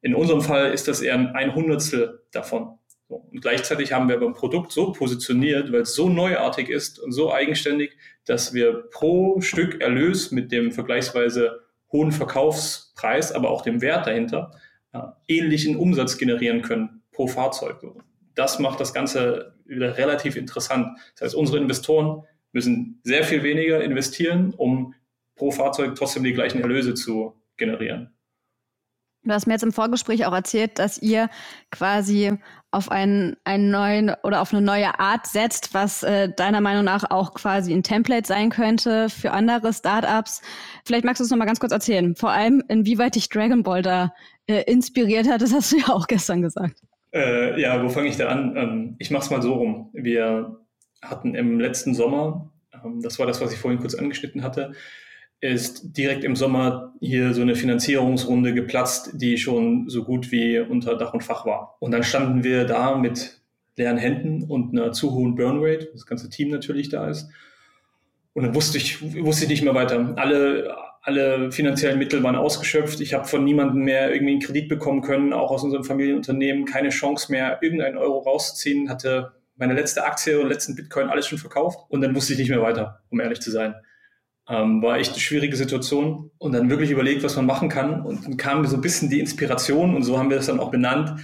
In 0.00 0.14
unserem 0.14 0.40
Fall 0.40 0.72
ist 0.72 0.88
das 0.88 1.00
eher 1.00 1.34
ein 1.34 1.54
Hundertstel 1.54 2.22
davon. 2.32 2.78
Und 3.08 3.40
gleichzeitig 3.40 3.92
haben 3.92 4.08
wir 4.08 4.18
beim 4.18 4.34
Produkt 4.34 4.72
so 4.72 4.92
positioniert, 4.92 5.72
weil 5.72 5.82
es 5.82 5.94
so 5.94 6.08
neuartig 6.08 6.68
ist 6.68 6.98
und 6.98 7.12
so 7.12 7.32
eigenständig, 7.32 7.96
dass 8.24 8.52
wir 8.52 8.88
pro 8.90 9.40
Stück 9.40 9.80
Erlös 9.80 10.32
mit 10.32 10.50
dem 10.50 10.72
vergleichsweise 10.72 11.60
hohen 11.92 12.10
Verkaufspreis, 12.10 13.32
aber 13.32 13.50
auch 13.50 13.62
dem 13.62 13.80
Wert 13.80 14.06
dahinter, 14.06 14.52
äh, 14.92 15.00
ähnlichen 15.28 15.76
Umsatz 15.76 16.18
generieren 16.18 16.62
können 16.62 17.02
pro 17.12 17.28
Fahrzeug. 17.28 17.80
Das 18.34 18.58
macht 18.58 18.80
das 18.80 18.92
Ganze 18.92 19.54
wieder 19.64 19.96
relativ 19.96 20.36
interessant. 20.36 20.98
Das 21.14 21.26
heißt, 21.26 21.34
unsere 21.34 21.58
Investoren 21.58 22.24
müssen 22.56 23.00
sehr 23.04 23.22
viel 23.22 23.42
weniger 23.42 23.84
investieren, 23.84 24.54
um 24.56 24.94
pro 25.36 25.50
Fahrzeug 25.50 25.94
trotzdem 25.94 26.24
die 26.24 26.32
gleichen 26.32 26.62
Erlöse 26.62 26.94
zu 26.94 27.34
generieren. 27.58 28.16
Du 29.24 29.32
hast 29.32 29.46
mir 29.46 29.52
jetzt 29.52 29.62
im 29.62 29.72
Vorgespräch 29.72 30.24
auch 30.24 30.32
erzählt, 30.32 30.78
dass 30.78 30.96
ihr 31.02 31.28
quasi 31.70 32.32
auf 32.70 32.90
einen, 32.90 33.36
einen 33.44 33.70
neuen 33.70 34.12
oder 34.22 34.40
auf 34.40 34.54
eine 34.54 34.62
neue 34.62 34.98
Art 34.98 35.26
setzt, 35.26 35.74
was 35.74 36.02
äh, 36.02 36.32
deiner 36.34 36.62
Meinung 36.62 36.84
nach 36.84 37.10
auch 37.10 37.34
quasi 37.34 37.74
ein 37.74 37.82
Template 37.82 38.26
sein 38.26 38.48
könnte 38.48 39.10
für 39.10 39.32
andere 39.32 39.74
Startups. 39.74 40.40
Vielleicht 40.84 41.04
magst 41.04 41.20
du 41.20 41.24
es 41.24 41.30
nochmal 41.30 41.46
ganz 41.46 41.60
kurz 41.60 41.72
erzählen. 41.72 42.16
Vor 42.16 42.30
allem, 42.30 42.62
inwieweit 42.68 43.16
dich 43.16 43.28
Dragon 43.28 43.64
Ball 43.64 43.82
da 43.82 44.14
äh, 44.46 44.62
inspiriert 44.62 45.28
hat, 45.28 45.42
das 45.42 45.52
hast 45.52 45.72
du 45.72 45.76
ja 45.76 45.88
auch 45.88 46.06
gestern 46.06 46.40
gesagt. 46.40 46.80
Äh, 47.12 47.60
ja, 47.60 47.82
wo 47.82 47.90
fange 47.90 48.08
ich 48.08 48.16
da 48.16 48.28
an? 48.28 48.56
Ähm, 48.56 48.96
ich 48.98 49.10
mache 49.10 49.24
es 49.24 49.30
mal 49.30 49.42
so 49.42 49.54
rum. 49.54 49.90
Wir 49.92 50.65
hatten 51.02 51.34
im 51.34 51.60
letzten 51.60 51.94
Sommer, 51.94 52.50
ähm, 52.72 53.02
das 53.02 53.18
war 53.18 53.26
das, 53.26 53.40
was 53.40 53.52
ich 53.52 53.58
vorhin 53.58 53.80
kurz 53.80 53.94
angeschnitten 53.94 54.42
hatte, 54.42 54.72
ist 55.40 55.96
direkt 55.96 56.24
im 56.24 56.34
Sommer 56.34 56.94
hier 57.00 57.34
so 57.34 57.42
eine 57.42 57.54
Finanzierungsrunde 57.54 58.54
geplatzt, 58.54 59.10
die 59.14 59.36
schon 59.36 59.88
so 59.88 60.04
gut 60.04 60.32
wie 60.32 60.58
unter 60.58 60.96
Dach 60.96 61.12
und 61.12 61.22
Fach 61.22 61.44
war. 61.44 61.76
Und 61.78 61.90
dann 61.90 62.02
standen 62.02 62.42
wir 62.42 62.64
da 62.64 62.96
mit 62.96 63.40
leeren 63.76 63.98
Händen 63.98 64.44
und 64.44 64.72
einer 64.72 64.92
zu 64.92 65.12
hohen 65.12 65.34
Burnrate, 65.34 65.90
das 65.92 66.06
ganze 66.06 66.30
Team 66.30 66.48
natürlich 66.48 66.88
da 66.88 67.08
ist. 67.08 67.28
Und 68.32 68.44
dann 68.44 68.54
wusste 68.54 68.78
ich, 68.78 69.02
wusste 69.24 69.44
ich 69.44 69.50
nicht 69.50 69.62
mehr 69.62 69.74
weiter. 69.74 70.14
Alle, 70.16 70.74
alle 71.02 71.52
finanziellen 71.52 71.98
Mittel 71.98 72.22
waren 72.22 72.36
ausgeschöpft. 72.36 73.00
Ich 73.00 73.14
habe 73.14 73.26
von 73.26 73.44
niemandem 73.44 73.82
mehr 73.82 74.12
irgendwie 74.12 74.32
einen 74.32 74.42
Kredit 74.42 74.68
bekommen 74.68 75.02
können, 75.02 75.32
auch 75.32 75.50
aus 75.50 75.62
unserem 75.62 75.84
Familienunternehmen. 75.84 76.64
Keine 76.64 76.88
Chance 76.88 77.30
mehr, 77.30 77.58
irgendeinen 77.62 77.96
Euro 77.98 78.18
rauszuziehen. 78.18 78.88
Hatte 78.88 79.32
meine 79.56 79.74
letzte 79.74 80.04
Aktie 80.04 80.40
und 80.40 80.48
letzten 80.48 80.74
Bitcoin 80.74 81.08
alles 81.08 81.26
schon 81.26 81.38
verkauft 81.38 81.78
und 81.88 82.00
dann 82.00 82.14
wusste 82.14 82.32
ich 82.32 82.38
nicht 82.38 82.50
mehr 82.50 82.62
weiter, 82.62 83.00
um 83.10 83.20
ehrlich 83.20 83.40
zu 83.40 83.50
sein. 83.50 83.74
Ähm, 84.48 84.80
war 84.82 84.98
echt 84.98 85.12
eine 85.12 85.20
schwierige 85.20 85.56
Situation 85.56 86.30
und 86.38 86.52
dann 86.52 86.70
wirklich 86.70 86.90
überlegt, 86.90 87.24
was 87.24 87.36
man 87.36 87.46
machen 87.46 87.68
kann 87.68 88.02
und 88.02 88.24
dann 88.24 88.36
kam 88.36 88.64
so 88.66 88.76
ein 88.76 88.82
bisschen 88.82 89.10
die 89.10 89.18
Inspiration 89.18 89.96
und 89.96 90.02
so 90.02 90.18
haben 90.18 90.30
wir 90.30 90.36
das 90.36 90.46
dann 90.46 90.60
auch 90.60 90.70
benannt 90.70 91.20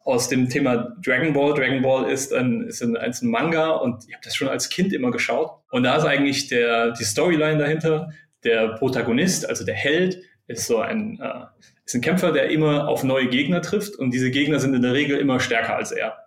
aus 0.00 0.28
dem 0.28 0.48
Thema 0.48 0.94
Dragon 1.02 1.32
Ball. 1.32 1.54
Dragon 1.54 1.82
Ball 1.82 2.10
ist 2.10 2.32
ein, 2.32 2.62
ist 2.62 2.82
ein, 2.82 2.96
ein 2.96 3.14
Manga 3.22 3.70
und 3.70 4.04
ich 4.06 4.14
habe 4.14 4.22
das 4.24 4.36
schon 4.36 4.48
als 4.48 4.68
Kind 4.68 4.92
immer 4.92 5.10
geschaut 5.10 5.62
und 5.70 5.84
da 5.84 5.96
ist 5.96 6.04
eigentlich 6.04 6.48
der, 6.48 6.92
die 6.92 7.04
Storyline 7.04 7.58
dahinter. 7.58 8.10
Der 8.44 8.74
Protagonist, 8.74 9.48
also 9.48 9.64
der 9.64 9.74
Held, 9.74 10.22
ist 10.46 10.66
so 10.66 10.78
ein, 10.78 11.18
äh, 11.20 11.46
ist 11.84 11.94
ein 11.94 12.00
Kämpfer, 12.00 12.32
der 12.32 12.50
immer 12.50 12.88
auf 12.88 13.04
neue 13.04 13.28
Gegner 13.28 13.62
trifft 13.62 13.96
und 13.96 14.12
diese 14.12 14.30
Gegner 14.30 14.60
sind 14.60 14.74
in 14.74 14.82
der 14.82 14.92
Regel 14.92 15.18
immer 15.18 15.40
stärker 15.40 15.76
als 15.76 15.92
er. 15.92 16.25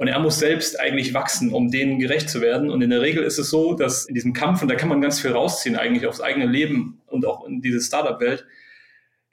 Und 0.00 0.08
er 0.08 0.18
muss 0.18 0.38
selbst 0.38 0.80
eigentlich 0.80 1.12
wachsen, 1.12 1.52
um 1.52 1.70
denen 1.70 1.98
gerecht 1.98 2.30
zu 2.30 2.40
werden. 2.40 2.70
Und 2.70 2.80
in 2.80 2.88
der 2.88 3.02
Regel 3.02 3.22
ist 3.22 3.38
es 3.38 3.50
so, 3.50 3.74
dass 3.74 4.06
in 4.06 4.14
diesem 4.14 4.32
Kampf, 4.32 4.62
und 4.62 4.68
da 4.68 4.74
kann 4.74 4.88
man 4.88 5.02
ganz 5.02 5.20
viel 5.20 5.32
rausziehen 5.32 5.76
eigentlich 5.76 6.06
aufs 6.06 6.22
eigene 6.22 6.46
Leben 6.46 7.02
und 7.06 7.26
auch 7.26 7.46
in 7.46 7.60
diese 7.60 7.82
Startup-Welt, 7.82 8.46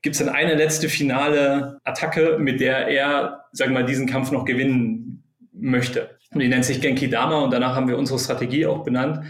gibt 0.01 0.17
es 0.17 0.19
dann 0.19 0.27
eine 0.27 0.56
letzte 0.56 0.89
finale 0.89 1.80
Attacke, 1.86 2.36
mit 2.38 2.60
der 2.60 2.89
er, 2.89 3.45
sagen 3.53 3.71
wir 3.71 3.80
mal, 3.80 3.86
diesen 3.86 4.08
Kampf 4.08 4.32
noch 4.32 4.43
gewinnen 4.43 5.23
möchte. 5.53 6.17
Und 6.34 6.41
die 6.41 6.49
nennt 6.49 6.65
sich 6.65 6.82
Genki 6.82 7.10
Dama 7.10 7.39
und 7.45 7.53
danach 7.53 7.73
haben 7.73 7.88
wir 7.88 7.97
unsere 7.97 8.19
Strategie 8.19 8.65
auch 8.65 8.84
benannt. 8.84 9.25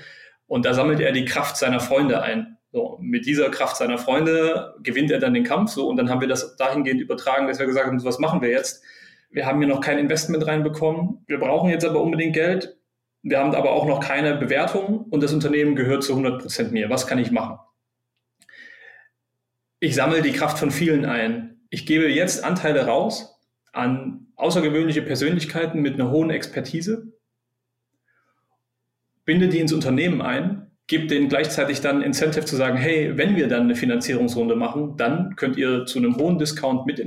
Und 0.48 0.66
da 0.66 0.74
sammelt 0.74 1.00
er 1.02 1.12
die 1.12 1.26
Kraft 1.26 1.56
seiner 1.58 1.80
Freunde 1.80 2.24
ein. 2.24 2.58
So, 2.72 2.98
mit 3.00 3.28
dieser 3.28 3.52
Kraft 3.52 3.78
seiner 3.78 4.00
Freunde 4.00 4.74
gewinnt 4.82 5.12
er 5.12 5.20
dann 5.20 5.36
den 5.36 5.44
Kampf. 5.44 5.70
So, 5.70 5.88
und 5.88 5.98
dann 5.98 6.10
haben 6.10 6.20
wir 6.20 6.28
das 6.28 6.56
dahingehend 6.56 7.00
übertragen, 7.00 7.48
dass 7.48 7.60
wir 7.60 7.68
gesagt 7.68 7.86
haben, 7.86 8.04
was 8.04 8.18
machen 8.18 8.42
wir 8.42 8.50
jetzt? 8.50 8.82
Wir 9.30 9.46
haben 9.46 9.60
hier 9.60 9.68
noch 9.68 9.82
kein 9.82 10.00
Investment 10.00 10.46
reinbekommen. 10.48 11.24
Wir 11.28 11.40
brauchen 11.40 11.70
jetzt 11.70 11.86
aber 11.86 12.02
unbedingt 12.02 12.34
Geld. 12.34 12.78
Wir 13.24 13.40
haben 13.40 13.54
aber 13.54 13.72
auch 13.72 13.86
noch 13.86 14.00
keine 14.00 14.36
Bewertung 14.36 15.06
und 15.10 15.22
das 15.22 15.34
Unternehmen 15.34 15.76
gehört 15.76 16.04
zu 16.04 16.14
100 16.14 16.42
Prozent 16.42 16.72
mir. 16.72 16.90
Was 16.90 17.08
kann 17.08 17.20
ich 17.20 17.32
machen? 17.32 17.60
Ich 19.80 19.96
sammle 19.96 20.22
die 20.22 20.32
Kraft 20.32 20.58
von 20.58 20.72
vielen 20.72 21.06
ein. 21.06 21.60
Ich 21.70 21.86
gebe 21.86 22.08
jetzt 22.08 22.44
Anteile 22.44 22.86
raus 22.86 23.40
an 23.74 24.28
außergewöhnliche 24.38 25.02
Persönlichkeiten 25.02 25.82
mit 25.82 25.96
einer 25.96 26.10
hohen 26.10 26.30
Expertise, 26.30 27.14
binde 29.26 29.50
die 29.50 29.60
ins 29.60 29.74
Unternehmen 29.74 30.22
ein, 30.22 30.72
gebe 30.88 31.08
denen 31.08 31.28
gleichzeitig 31.28 31.82
dann 31.82 32.02
Incentive 32.02 32.46
zu 32.46 32.56
sagen, 32.56 32.78
hey, 32.78 33.18
wenn 33.18 33.36
wir 33.36 33.48
dann 33.50 33.64
eine 33.64 33.76
Finanzierungsrunde 33.76 34.56
machen, 34.56 34.96
dann 34.96 35.36
könnt 35.36 35.58
ihr 35.58 35.86
zu 35.86 36.00
einem 36.00 36.16
hohen 36.16 36.40
Discount 36.40 36.86
mit 36.86 37.00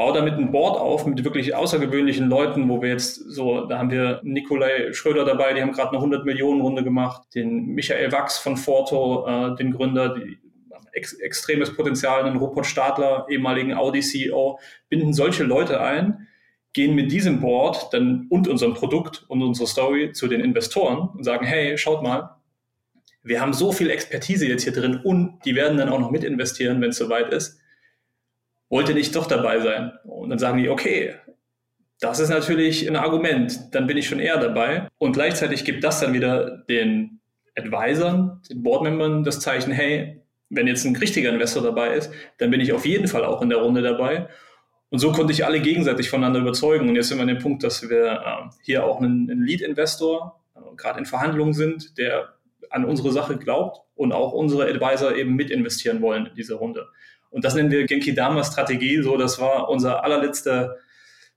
investieren. 0.00 0.06
Bau 0.06 0.12
damit 0.12 0.34
ein 0.34 0.50
Board 0.50 0.80
auf 0.80 1.06
mit 1.06 1.24
wirklich 1.24 1.54
außergewöhnlichen 1.54 2.28
Leuten, 2.28 2.68
wo 2.68 2.80
wir 2.80 2.90
jetzt 2.90 3.16
so, 3.16 3.66
da 3.66 3.78
haben 3.78 3.90
wir 3.90 4.20
Nikolai 4.22 4.92
Schröder 4.92 5.24
dabei, 5.24 5.52
die 5.52 5.62
haben 5.62 5.72
gerade 5.72 5.90
eine 5.90 5.98
100 5.98 6.24
Millionen 6.24 6.60
Runde 6.60 6.82
gemacht, 6.82 7.22
den 7.34 7.66
Michael 7.66 8.12
Wachs 8.12 8.38
von 8.38 8.56
Forto, 8.56 9.26
äh, 9.26 9.56
den 9.56 9.72
Gründer, 9.72 10.14
die 10.14 10.38
ex 10.92 11.12
extremes 11.20 11.76
Potenzial, 11.76 12.24
einen 12.24 12.36
Rupert 12.36 12.66
Stadler, 12.66 13.26
ehemaligen 13.28 13.74
Audi-CEO, 13.74 14.58
binden 14.88 15.12
solche 15.12 15.44
Leute 15.44 15.80
ein, 15.80 16.26
gehen 16.72 16.94
mit 16.94 17.12
diesem 17.12 17.40
Board 17.40 17.92
dann 17.92 18.26
und 18.30 18.48
unserem 18.48 18.74
Produkt 18.74 19.24
und 19.28 19.42
unserer 19.42 19.66
Story 19.66 20.12
zu 20.12 20.28
den 20.28 20.40
Investoren 20.40 21.10
und 21.10 21.24
sagen, 21.24 21.46
hey, 21.46 21.78
schaut 21.78 22.02
mal, 22.02 22.36
wir 23.22 23.40
haben 23.40 23.52
so 23.52 23.70
viel 23.70 23.90
Expertise 23.90 24.46
jetzt 24.46 24.64
hier 24.64 24.72
drin 24.72 25.00
und 25.04 25.40
die 25.44 25.54
werden 25.54 25.78
dann 25.78 25.90
auch 25.90 26.00
noch 26.00 26.10
mit 26.10 26.24
investieren, 26.24 26.80
wenn 26.80 26.90
es 26.90 26.96
soweit 26.96 27.32
ist. 27.32 27.59
Wollt 28.70 28.88
ihr 28.88 28.94
nicht 28.94 29.14
doch 29.14 29.26
dabei 29.26 29.60
sein? 29.60 29.92
Und 30.04 30.30
dann 30.30 30.38
sagen 30.38 30.58
die, 30.58 30.70
okay, 30.70 31.14
das 32.00 32.18
ist 32.18 32.30
natürlich 32.30 32.88
ein 32.88 32.96
Argument, 32.96 33.74
dann 33.74 33.86
bin 33.86 33.98
ich 33.98 34.08
schon 34.08 34.20
eher 34.20 34.38
dabei. 34.38 34.88
Und 34.96 35.12
gleichzeitig 35.12 35.64
gibt 35.64 35.84
das 35.84 36.00
dann 36.00 36.14
wieder 36.14 36.64
den 36.68 37.20
Advisern, 37.56 38.40
den 38.48 38.62
Boardmembern 38.62 39.22
das 39.24 39.40
Zeichen, 39.40 39.72
hey, 39.72 40.22
wenn 40.48 40.66
jetzt 40.66 40.84
ein 40.84 40.96
richtiger 40.96 41.30
Investor 41.30 41.62
dabei 41.62 41.94
ist, 41.94 42.10
dann 42.38 42.50
bin 42.50 42.60
ich 42.60 42.72
auf 42.72 42.86
jeden 42.86 43.06
Fall 43.06 43.24
auch 43.24 43.42
in 43.42 43.50
der 43.50 43.58
Runde 43.58 43.82
dabei. 43.82 44.28
Und 44.88 44.98
so 44.98 45.12
konnte 45.12 45.32
ich 45.32 45.44
alle 45.44 45.60
gegenseitig 45.60 46.08
voneinander 46.08 46.40
überzeugen. 46.40 46.88
Und 46.88 46.96
jetzt 46.96 47.08
sind 47.08 47.18
wir 47.18 47.22
an 47.22 47.28
dem 47.28 47.38
Punkt, 47.38 47.62
dass 47.62 47.88
wir 47.88 48.06
äh, 48.06 48.50
hier 48.62 48.84
auch 48.84 48.98
einen, 48.98 49.30
einen 49.30 49.44
Lead-Investor 49.44 50.40
äh, 50.56 50.76
gerade 50.76 50.98
in 50.98 51.06
Verhandlungen 51.06 51.52
sind, 51.52 51.96
der 51.98 52.34
an 52.70 52.84
unsere 52.84 53.12
Sache 53.12 53.36
glaubt 53.36 53.80
und 53.94 54.12
auch 54.12 54.32
unsere 54.32 54.68
Advisor 54.68 55.14
eben 55.14 55.34
mit 55.34 55.50
investieren 55.50 56.00
wollen 56.02 56.26
in 56.26 56.34
diese 56.34 56.54
Runde. 56.54 56.86
Und 57.30 57.44
das 57.44 57.54
nennen 57.54 57.70
wir 57.70 57.86
Genki 57.86 58.14
Dama 58.14 58.44
Strategie. 58.44 59.02
So, 59.02 59.16
das 59.16 59.38
war 59.40 59.68
unser 59.68 60.04
allerletzter 60.04 60.76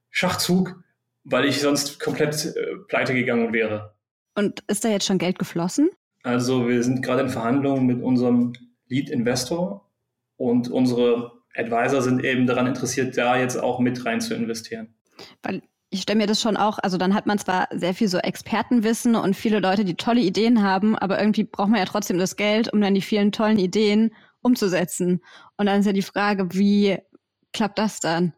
Schachzug, 0.09 0.83
weil 1.23 1.45
ich 1.45 1.61
sonst 1.61 1.99
komplett 1.99 2.45
äh, 2.45 2.75
pleite 2.87 3.13
gegangen 3.13 3.53
wäre. 3.53 3.95
Und 4.35 4.63
ist 4.67 4.83
da 4.83 4.89
jetzt 4.89 5.05
schon 5.05 5.19
Geld 5.19 5.39
geflossen? 5.39 5.89
Also 6.23 6.67
wir 6.67 6.83
sind 6.83 7.03
gerade 7.03 7.21
in 7.21 7.29
Verhandlungen 7.29 7.85
mit 7.85 8.01
unserem 8.01 8.53
Lead-Investor 8.87 9.89
und 10.37 10.69
unsere 10.69 11.31
Advisor 11.55 12.01
sind 12.01 12.23
eben 12.23 12.47
daran 12.47 12.67
interessiert, 12.67 13.17
da 13.17 13.37
jetzt 13.37 13.57
auch 13.57 13.79
mit 13.79 14.05
rein 14.05 14.21
zu 14.21 14.33
investieren. 14.33 14.95
Weil 15.43 15.61
ich 15.89 16.01
stelle 16.01 16.17
mir 16.17 16.27
das 16.27 16.41
schon 16.41 16.57
auch, 16.57 16.79
also 16.79 16.97
dann 16.97 17.13
hat 17.13 17.27
man 17.27 17.37
zwar 17.37 17.67
sehr 17.71 17.93
viel 17.93 18.07
so 18.07 18.17
Expertenwissen 18.17 19.15
und 19.15 19.35
viele 19.35 19.59
Leute, 19.59 19.85
die 19.85 19.93
tolle 19.93 20.21
Ideen 20.21 20.63
haben, 20.63 20.97
aber 20.97 21.19
irgendwie 21.19 21.43
braucht 21.43 21.69
man 21.69 21.79
ja 21.79 21.85
trotzdem 21.85 22.17
das 22.17 22.35
Geld, 22.35 22.73
um 22.73 22.81
dann 22.81 22.95
die 22.95 23.01
vielen 23.01 23.31
tollen 23.31 23.59
Ideen 23.59 24.11
umzusetzen. 24.43 25.21
Und 25.57 25.65
dann 25.65 25.79
ist 25.79 25.85
ja 25.85 25.93
die 25.93 26.01
Frage, 26.01 26.53
wie 26.53 26.97
klappt 27.51 27.79
das 27.79 27.99
dann? 27.99 28.33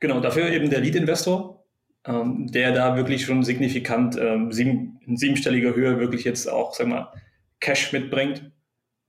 Genau, 0.00 0.20
dafür 0.20 0.50
eben 0.50 0.70
der 0.70 0.80
Lead-Investor, 0.80 1.64
ähm, 2.06 2.50
der 2.50 2.72
da 2.72 2.96
wirklich 2.96 3.24
schon 3.24 3.44
signifikant 3.44 4.16
ähm, 4.16 4.50
sieben, 4.50 4.98
in 5.06 5.16
siebenstelliger 5.16 5.74
Höhe 5.74 5.98
wirklich 5.98 6.24
jetzt 6.24 6.48
auch, 6.48 6.74
sag 6.74 6.88
mal, 6.88 7.12
Cash 7.60 7.92
mitbringt 7.92 8.50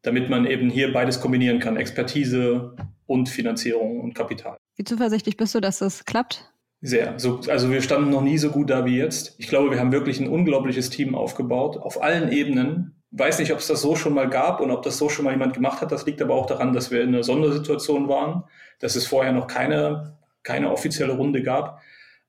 damit 0.02 0.30
man 0.30 0.46
eben 0.46 0.70
hier 0.70 0.92
beides 0.92 1.20
kombinieren 1.20 1.60
kann, 1.60 1.78
Expertise 1.78 2.76
und 3.06 3.30
Finanzierung 3.30 4.00
und 4.00 4.16
Kapital. 4.16 4.58
Wie 4.76 4.84
zuversichtlich 4.84 5.38
bist 5.38 5.54
du, 5.56 5.60
dass 5.60 5.80
das 5.80 6.06
klappt? 6.06 6.52
Sehr. 6.82 7.20
So, 7.20 7.42
also 7.48 7.70
wir 7.70 7.82
standen 7.82 8.10
noch 8.10 8.24
nie 8.24 8.40
so 8.40 8.50
gut 8.50 8.70
da 8.72 8.86
wie 8.86 8.98
jetzt. 8.98 9.36
Ich 9.38 9.48
glaube, 9.48 9.70
wir 9.70 9.80
haben 9.80 9.92
wirklich 9.92 10.20
ein 10.20 10.28
unglaubliches 10.28 10.90
Team 10.90 11.14
aufgebaut, 11.14 11.78
auf 11.78 12.02
allen 12.02 12.32
Ebenen. 12.32 13.01
Weiß 13.12 13.40
nicht, 13.40 13.52
ob 13.52 13.60
es 13.60 13.68
das 13.68 13.82
so 13.82 13.96
schon 13.96 14.14
mal 14.14 14.30
gab 14.30 14.62
und 14.62 14.72
ob 14.72 14.84
das 14.84 14.98
so 14.98 15.10
schon 15.10 15.26
mal 15.26 15.32
jemand 15.32 15.54
gemacht 15.54 15.82
hat. 15.82 15.92
Das 15.92 16.06
liegt 16.06 16.22
aber 16.22 16.34
auch 16.34 16.46
daran, 16.46 16.74
dass 16.74 16.92
wir 16.92 17.02
in 17.02 17.10
einer 17.10 17.24
Sondersituation 17.24 18.08
waren, 18.08 18.44
dass 18.80 18.96
es 18.96 19.06
vorher 19.06 19.34
noch 19.34 19.48
keine, 19.48 20.18
keine 20.44 20.72
offizielle 20.72 21.14
Runde 21.14 21.44
gab. 21.44 21.82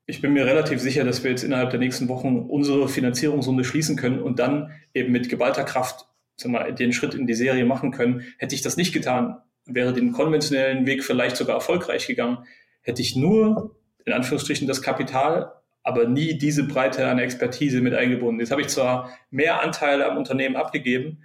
Ich 0.06 0.20
bin 0.20 0.32
mir 0.32 0.44
relativ 0.44 0.80
sicher, 0.80 1.04
dass 1.04 1.22
wir 1.22 1.30
jetzt 1.30 1.44
innerhalb 1.44 1.70
der 1.70 1.78
nächsten 1.78 2.08
Wochen 2.08 2.38
unsere 2.40 2.88
Finanzierungsrunde 2.88 3.62
schließen 3.62 3.96
können 3.96 4.20
und 4.20 4.40
dann 4.40 4.72
eben 4.92 5.12
mit 5.12 5.28
geballter 5.28 5.64
Kraft 5.64 6.06
mal, 6.44 6.74
den 6.74 6.92
Schritt 6.92 7.14
in 7.14 7.26
die 7.26 7.34
Serie 7.34 7.64
machen 7.64 7.92
können. 7.92 8.24
Hätte 8.38 8.54
ich 8.54 8.62
das 8.62 8.76
nicht 8.76 8.92
getan, 8.92 9.36
wäre 9.66 9.92
den 9.92 10.12
konventionellen 10.12 10.86
Weg 10.86 11.04
vielleicht 11.04 11.36
sogar 11.36 11.54
erfolgreich 11.54 12.06
gegangen, 12.06 12.38
hätte 12.80 13.02
ich 13.02 13.14
nur 13.14 13.76
in 14.04 14.12
Anführungsstrichen 14.12 14.66
das 14.66 14.82
Kapital, 14.82 15.52
aber 15.82 16.06
nie 16.06 16.38
diese 16.38 16.64
Breite 16.64 17.06
an 17.08 17.18
Expertise 17.18 17.80
mit 17.80 17.94
eingebunden. 17.94 18.40
Jetzt 18.40 18.50
habe 18.50 18.60
ich 18.60 18.68
zwar 18.68 19.10
mehr 19.30 19.62
Anteile 19.62 20.10
am 20.10 20.16
Unternehmen 20.16 20.56
abgegeben, 20.56 21.22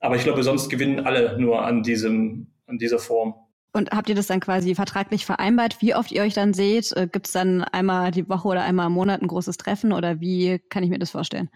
aber 0.00 0.16
ich 0.16 0.24
glaube, 0.24 0.42
sonst 0.42 0.68
gewinnen 0.68 1.00
alle 1.00 1.38
nur 1.38 1.64
an 1.64 1.82
diesem, 1.82 2.48
an 2.66 2.78
dieser 2.78 2.98
Form. 2.98 3.34
Und 3.74 3.90
habt 3.90 4.08
ihr 4.08 4.14
das 4.14 4.26
dann 4.26 4.40
quasi 4.40 4.74
vertraglich 4.74 5.24
vereinbart, 5.24 5.80
wie 5.80 5.94
oft 5.94 6.12
ihr 6.12 6.22
euch 6.22 6.34
dann 6.34 6.52
seht? 6.52 6.92
Äh, 6.92 7.08
Gibt 7.10 7.26
es 7.26 7.32
dann 7.32 7.62
einmal 7.62 8.10
die 8.10 8.28
Woche 8.28 8.48
oder 8.48 8.62
einmal 8.64 8.88
im 8.88 8.92
Monat 8.92 9.22
ein 9.22 9.28
großes 9.28 9.56
Treffen 9.56 9.92
oder 9.92 10.20
wie 10.20 10.58
kann 10.68 10.82
ich 10.82 10.90
mir 10.90 10.98
das 10.98 11.10
vorstellen? 11.10 11.48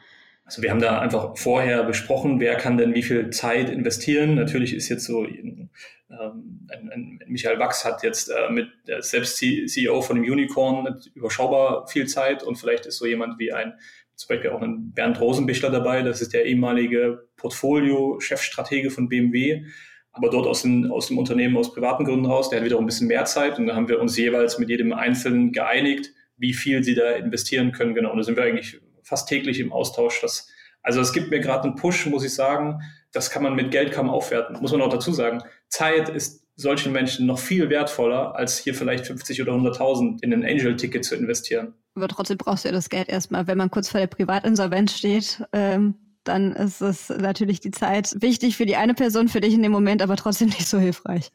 Also 0.46 0.62
wir 0.62 0.70
haben 0.70 0.80
da 0.80 1.00
einfach 1.00 1.36
vorher 1.36 1.82
besprochen, 1.82 2.38
wer 2.38 2.54
kann 2.54 2.78
denn 2.78 2.94
wie 2.94 3.02
viel 3.02 3.30
Zeit 3.30 3.68
investieren. 3.68 4.36
Natürlich 4.36 4.74
ist 4.74 4.88
jetzt 4.88 5.04
so, 5.04 5.26
ähm, 5.26 5.68
ein, 6.08 6.90
ein 6.92 7.20
Michael 7.26 7.58
Wachs 7.58 7.84
hat 7.84 8.04
jetzt 8.04 8.30
äh, 8.30 8.50
mit 8.50 8.68
der 8.86 9.02
selbst 9.02 9.36
CEO 9.38 10.00
von 10.02 10.16
dem 10.16 10.32
Unicorn 10.32 11.00
überschaubar 11.14 11.88
viel 11.88 12.06
Zeit 12.06 12.44
und 12.44 12.56
vielleicht 12.56 12.86
ist 12.86 12.98
so 12.98 13.06
jemand 13.06 13.38
wie 13.40 13.52
ein 13.52 13.74
zum 14.14 14.28
Beispiel 14.28 14.50
auch 14.50 14.62
ein 14.62 14.92
Bernd 14.92 15.20
Rosenbichler 15.20 15.70
dabei, 15.70 16.00
das 16.02 16.22
ist 16.22 16.32
der 16.32 16.46
ehemalige 16.46 17.28
Portfolio-Chefstratege 17.36 18.90
von 18.90 19.10
BMW, 19.10 19.66
aber 20.12 20.30
dort 20.30 20.46
aus, 20.46 20.62
den, 20.62 20.90
aus 20.90 21.08
dem 21.08 21.18
Unternehmen 21.18 21.56
aus 21.58 21.74
privaten 21.74 22.06
Gründen 22.06 22.24
raus, 22.24 22.48
der 22.48 22.60
hat 22.60 22.64
wiederum 22.64 22.84
ein 22.84 22.86
bisschen 22.86 23.08
mehr 23.08 23.26
Zeit 23.26 23.58
und 23.58 23.66
da 23.66 23.76
haben 23.76 23.88
wir 23.88 24.00
uns 24.00 24.16
jeweils 24.16 24.58
mit 24.58 24.70
jedem 24.70 24.94
Einzelnen 24.94 25.52
geeinigt, 25.52 26.14
wie 26.38 26.54
viel 26.54 26.82
sie 26.82 26.94
da 26.94 27.10
investieren 27.10 27.72
können. 27.72 27.94
Genau, 27.94 28.10
und 28.10 28.16
da 28.16 28.22
sind 28.22 28.36
wir 28.36 28.44
eigentlich 28.44 28.80
fast 29.06 29.28
täglich 29.28 29.60
im 29.60 29.72
Austausch. 29.72 30.20
Das, 30.20 30.48
also 30.82 31.00
es 31.00 31.12
gibt 31.12 31.30
mir 31.30 31.40
gerade 31.40 31.64
einen 31.64 31.76
Push, 31.76 32.06
muss 32.06 32.24
ich 32.24 32.34
sagen. 32.34 32.80
Das 33.12 33.30
kann 33.30 33.42
man 33.42 33.54
mit 33.54 33.70
Geld 33.70 33.92
kaum 33.92 34.10
aufwerten. 34.10 34.58
Muss 34.60 34.72
man 34.72 34.82
auch 34.82 34.90
dazu 34.90 35.12
sagen. 35.12 35.42
Zeit 35.68 36.08
ist 36.08 36.44
solchen 36.56 36.92
Menschen 36.92 37.26
noch 37.26 37.38
viel 37.38 37.70
wertvoller, 37.70 38.34
als 38.34 38.58
hier 38.58 38.74
vielleicht 38.74 39.06
50 39.06 39.40
oder 39.42 39.52
100.000 39.52 40.22
in 40.22 40.32
ein 40.32 40.44
Angel-Ticket 40.44 41.04
zu 41.04 41.14
investieren. 41.14 41.74
Aber 41.94 42.08
trotzdem 42.08 42.38
brauchst 42.38 42.64
du 42.64 42.68
ja 42.68 42.74
das 42.74 42.88
Geld 42.88 43.08
erstmal. 43.08 43.46
Wenn 43.46 43.58
man 43.58 43.70
kurz 43.70 43.90
vor 43.90 44.00
der 44.00 44.06
Privatinsolvenz 44.06 44.92
steht, 44.96 45.42
ähm, 45.52 45.94
dann 46.24 46.52
ist 46.52 46.80
es 46.80 47.08
natürlich 47.10 47.60
die 47.60 47.70
Zeit 47.70 48.16
wichtig 48.20 48.56
für 48.56 48.66
die 48.66 48.76
eine 48.76 48.94
Person, 48.94 49.28
für 49.28 49.40
dich 49.40 49.54
in 49.54 49.62
dem 49.62 49.72
Moment, 49.72 50.02
aber 50.02 50.16
trotzdem 50.16 50.48
nicht 50.48 50.66
so 50.66 50.78
hilfreich. 50.78 51.30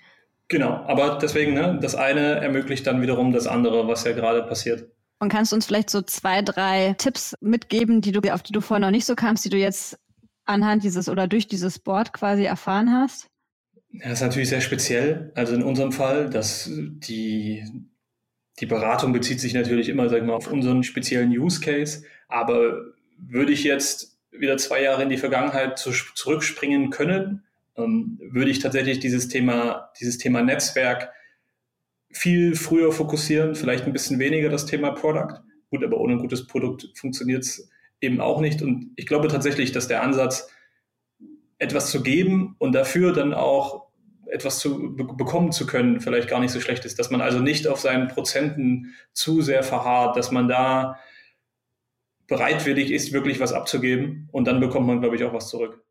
Genau, 0.50 0.84
aber 0.88 1.18
deswegen, 1.22 1.54
ne, 1.54 1.80
das 1.82 1.96
eine 1.96 2.42
ermöglicht 2.42 2.86
dann 2.86 3.02
wiederum 3.02 3.32
das 3.32 3.48
andere, 3.48 3.88
was 3.88 4.04
ja 4.04 4.12
gerade 4.12 4.44
passiert. 4.44 4.90
Und 5.22 5.30
kannst 5.30 5.52
du 5.52 5.56
uns 5.56 5.68
vielleicht 5.68 5.92
so 5.92 6.02
zwei, 6.02 6.42
drei 6.42 6.96
Tipps 6.98 7.36
mitgeben, 7.42 8.02
die 8.02 8.12
du, 8.12 8.22
auf 8.34 8.42
die 8.42 8.54
du 8.54 8.60
vorher 8.60 8.84
noch 8.84 8.90
nicht 8.90 9.06
so 9.06 9.14
kamst, 9.14 9.46
die 9.46 9.50
du 9.50 9.58
jetzt 9.58 10.00
anhand 10.46 10.84
dieses 10.84 11.08
oder 11.08 11.28
durch 11.28 11.48
dieses 11.48 11.78
Board 11.78 12.12
quasi 12.12 12.44
erfahren 12.44 12.92
hast? 12.92 13.28
Das 13.94 14.14
ist 14.14 14.22
natürlich 14.22 14.50
sehr 14.50 14.62
speziell. 14.62 15.32
Also 15.36 15.54
in 15.54 15.62
unserem 15.62 15.92
Fall, 15.92 16.28
dass 16.32 16.68
die, 16.72 17.64
die 18.60 18.66
Beratung 18.66 19.14
bezieht 19.14 19.40
sich 19.40 19.54
natürlich 19.54 19.90
immer, 19.90 20.10
sag 20.10 20.26
mal, 20.26 20.34
auf 20.34 20.52
unseren 20.52 20.82
speziellen 20.82 21.30
Use 21.30 21.62
Case. 21.62 22.04
Aber 22.28 22.82
würde 23.20 23.52
ich 23.52 23.64
jetzt 23.64 24.18
wieder 24.32 24.58
zwei 24.58 24.82
Jahre 24.82 25.04
in 25.04 25.10
die 25.10 25.18
Vergangenheit 25.18 25.78
zu, 25.78 25.92
zurückspringen 26.16 26.90
können, 26.90 27.44
ähm, 27.78 28.20
würde 28.24 28.50
ich 28.50 28.58
tatsächlich 28.58 29.00
dieses 29.00 29.28
Thema, 29.28 29.92
dieses 30.00 30.18
Thema 30.18 30.42
Netzwerk 30.42 31.12
viel 32.12 32.56
früher 32.56 32.92
fokussieren, 32.92 33.56
vielleicht 33.56 33.86
ein 33.86 33.94
bisschen 33.94 34.20
weniger 34.20 34.50
das 34.50 34.66
Thema 34.66 34.92
Product. 34.92 35.42
Gut, 35.70 35.84
aber 35.84 35.98
ohne 36.00 36.14
ein 36.14 36.20
gutes 36.20 36.48
Produkt 36.48 36.90
funktioniert 36.96 37.44
es 37.44 37.70
eben 38.02 38.20
auch 38.20 38.42
nicht. 38.42 38.62
Und 38.62 38.92
ich 38.96 39.06
glaube 39.06 39.28
tatsächlich, 39.28 39.72
dass 39.72 39.88
der 39.88 40.04
Ansatz, 40.04 40.50
etwas 41.60 41.92
zu 41.92 42.02
geben 42.02 42.56
und 42.58 42.74
dafür 42.74 43.14
dann 43.14 43.36
auch 43.36 43.88
etwas 44.26 44.58
zu 44.60 44.96
be 44.96 45.04
bekommen 45.04 45.52
zu 45.52 45.68
können, 45.68 46.02
vielleicht 46.02 46.28
gar 46.28 46.40
nicht 46.40 46.52
so 46.52 46.60
schlecht 46.60 46.86
ist. 46.86 46.98
Dass 46.98 47.12
man 47.12 47.22
also 47.22 47.40
nicht 47.40 47.68
auf 47.68 47.80
seinen 47.80 48.08
Prozenten 48.08 48.96
zu 49.14 49.42
sehr 49.42 49.62
verharrt, 49.62 50.18
dass 50.18 50.32
man 50.32 50.48
da 50.48 50.98
bereitwillig 52.28 52.92
ist, 52.92 53.14
wirklich 53.14 53.40
was 53.40 53.54
abzugeben 53.54 54.28
und 54.32 54.46
dann 54.46 54.60
bekommt 54.60 54.88
man, 54.88 55.02
glaube 55.02 55.18
ich, 55.18 55.24
auch 55.24 55.34
was 55.34 55.50
zurück. 55.50 55.84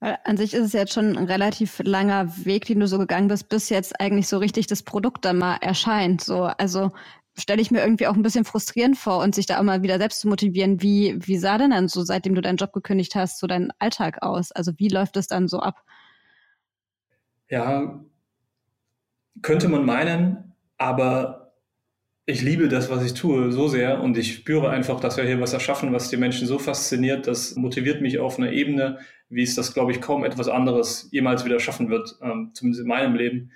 An 0.00 0.38
sich 0.38 0.54
ist 0.54 0.64
es 0.64 0.72
jetzt 0.72 0.94
schon 0.94 1.16
ein 1.16 1.26
relativ 1.26 1.78
langer 1.84 2.34
Weg, 2.44 2.64
den 2.64 2.80
du 2.80 2.86
so 2.86 2.98
gegangen 2.98 3.28
bist, 3.28 3.50
bis 3.50 3.68
jetzt 3.68 4.00
eigentlich 4.00 4.28
so 4.28 4.38
richtig 4.38 4.66
das 4.66 4.82
Produkt 4.82 5.26
dann 5.26 5.36
mal 5.36 5.56
erscheint. 5.60 6.22
So, 6.22 6.44
also 6.44 6.92
stelle 7.38 7.60
ich 7.60 7.70
mir 7.70 7.80
irgendwie 7.80 8.06
auch 8.06 8.14
ein 8.14 8.22
bisschen 8.22 8.46
frustrierend 8.46 8.96
vor 8.96 9.18
und 9.22 9.34
sich 9.34 9.44
da 9.44 9.58
auch 9.58 9.62
mal 9.62 9.82
wieder 9.82 9.98
selbst 9.98 10.20
zu 10.20 10.28
motivieren. 10.28 10.80
Wie, 10.80 11.18
wie 11.20 11.36
sah 11.36 11.58
denn 11.58 11.70
dann 11.70 11.88
so, 11.88 12.02
seitdem 12.02 12.34
du 12.34 12.40
deinen 12.40 12.56
Job 12.56 12.72
gekündigt 12.72 13.14
hast, 13.14 13.38
so 13.38 13.46
dein 13.46 13.72
Alltag 13.78 14.22
aus? 14.22 14.52
Also 14.52 14.72
wie 14.78 14.88
läuft 14.88 15.18
es 15.18 15.26
dann 15.26 15.48
so 15.48 15.60
ab? 15.60 15.82
Ja, 17.50 18.00
könnte 19.42 19.68
man 19.68 19.84
meinen, 19.84 20.54
aber 20.78 21.52
ich 22.24 22.42
liebe 22.42 22.68
das, 22.68 22.88
was 22.90 23.04
ich 23.04 23.14
tue, 23.14 23.52
so 23.52 23.68
sehr 23.68 24.00
und 24.00 24.16
ich 24.16 24.34
spüre 24.34 24.70
einfach, 24.70 25.00
dass 25.00 25.16
wir 25.16 25.24
hier 25.24 25.40
was 25.40 25.52
erschaffen, 25.52 25.92
was 25.92 26.10
die 26.10 26.16
Menschen 26.16 26.46
so 26.46 26.58
fasziniert. 26.58 27.26
Das 27.26 27.56
motiviert 27.56 28.00
mich 28.00 28.18
auf 28.18 28.38
einer 28.38 28.52
Ebene, 28.52 28.98
wie 29.30 29.42
es 29.42 29.54
das, 29.54 29.72
glaube 29.72 29.92
ich, 29.92 30.00
kaum 30.00 30.24
etwas 30.24 30.48
anderes 30.48 31.08
jemals 31.12 31.44
wieder 31.44 31.60
schaffen 31.60 31.88
wird, 31.88 32.16
ähm, 32.22 32.50
zumindest 32.52 32.82
in 32.82 32.88
meinem 32.88 33.14
Leben. 33.14 33.52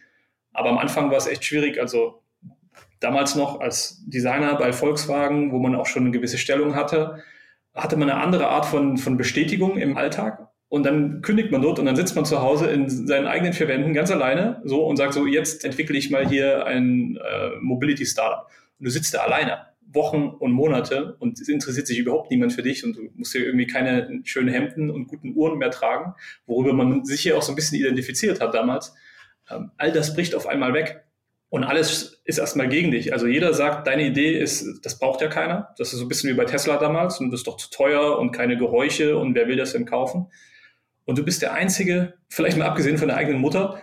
Aber 0.53 0.71
am 0.71 0.79
Anfang 0.79 1.11
war 1.11 1.19
es 1.19 1.27
echt 1.27 1.45
schwierig. 1.45 1.81
Also 1.81 2.23
damals 3.01 3.35
noch 3.35 3.61
als 3.61 4.03
Designer 4.07 4.55
bei 4.55 4.73
Volkswagen, 4.73 5.53
wo 5.53 5.59
man 5.59 5.75
auch 5.75 5.87
schon 5.87 6.05
eine 6.05 6.13
gewisse 6.13 6.39
Stellung 6.39 6.77
hatte, 6.77 7.23
hatte 7.75 7.97
man 7.97 8.09
eine 8.09 8.21
andere 8.21 8.49
Art 8.49 8.67
von, 8.67 8.97
von 8.97 9.17
Bestätigung 9.17 9.77
im 9.77 9.97
Alltag. 9.97 10.49
Und 10.69 10.87
dann 10.87 11.23
kündigt 11.23 11.53
man 11.53 11.63
dort 11.63 11.79
und 11.79 11.87
dann 11.87 11.97
sitzt 11.97 12.17
man 12.17 12.25
zu 12.25 12.41
Hause 12.41 12.69
in 12.69 12.89
seinen 12.89 13.27
eigenen 13.27 13.53
vier 13.53 13.69
Wänden 13.69 13.95
ganz 13.95 14.11
alleine 14.11 14.61
so 14.65 14.85
und 14.87 14.97
sagt 14.97 15.13
so, 15.13 15.27
jetzt 15.27 15.65
entwickle 15.65 15.97
ich 15.97 16.11
mal 16.11 16.27
hier 16.27 16.67
ein 16.67 17.17
äh, 17.17 17.51
Mobility 17.61 18.07
Startup. 18.07 18.49
Und 18.79 18.87
du 18.87 18.91
sitzt 18.91 19.15
da 19.15 19.19
alleine, 19.21 19.67
Wochen 19.95 20.29
und 20.29 20.53
Monate 20.53 21.17
und 21.19 21.41
es 21.41 21.49
interessiert 21.49 21.87
sich 21.87 21.99
überhaupt 21.99 22.31
niemand 22.31 22.53
für 22.53 22.63
dich 22.63 22.85
und 22.85 22.97
du 22.97 23.11
musst 23.15 23.33
hier 23.33 23.45
irgendwie 23.45 23.67
keine 23.67 24.21
schönen 24.25 24.49
Hemden 24.49 24.91
und 24.91 25.07
guten 25.07 25.35
Uhren 25.35 25.59
mehr 25.59 25.71
tragen, 25.71 26.15
worüber 26.47 26.73
man 26.73 27.05
sich 27.05 27.21
hier 27.21 27.37
auch 27.37 27.43
so 27.43 27.53
ein 27.53 27.57
bisschen 27.57 27.79
identifiziert 27.79 28.41
hat 28.41 28.55
damals. 28.55 28.95
Ähm, 29.51 29.71
all 29.77 29.93
das 29.93 30.15
bricht 30.15 30.35
auf 30.35 30.47
einmal 30.47 30.75
weg 30.75 31.05
und 31.49 31.65
alles 31.65 32.21
ist 32.25 32.39
erstmal 32.39 32.69
gegen 32.69 32.91
dich. 32.91 33.13
Also 33.13 33.27
jeder 33.27 33.55
sagt, 33.55 33.87
deine 33.87 34.05
Idee 34.05 34.39
ist, 34.39 34.85
das 34.85 34.99
braucht 34.99 35.21
ja 35.21 35.29
keiner. 35.29 35.75
Das 35.79 35.93
ist 35.93 36.01
so 36.01 36.05
ein 36.05 36.09
bisschen 36.09 36.31
wie 36.31 36.35
bei 36.35 36.47
Tesla 36.47 36.79
damals 36.79 37.21
und 37.21 37.31
das 37.31 37.41
ist 37.41 37.47
doch 37.47 37.57
zu 37.57 37.71
teuer 37.71 38.19
und 38.19 38.33
keine 38.33 38.57
Geräusche 38.59 39.17
und 39.17 39.35
wer 39.35 39.47
will 39.47 39.57
das 39.57 39.73
denn 39.73 39.85
kaufen? 39.85 40.27
Und 41.05 41.19
du 41.19 41.25
bist 41.25 41.43
der 41.43 41.53
Einzige, 41.53 42.15
vielleicht 42.29 42.57
mal 42.57 42.67
abgesehen 42.67 42.99
von 42.99 43.09
der 43.09 43.17
eigenen 43.19 43.41
Mutter, 43.41 43.81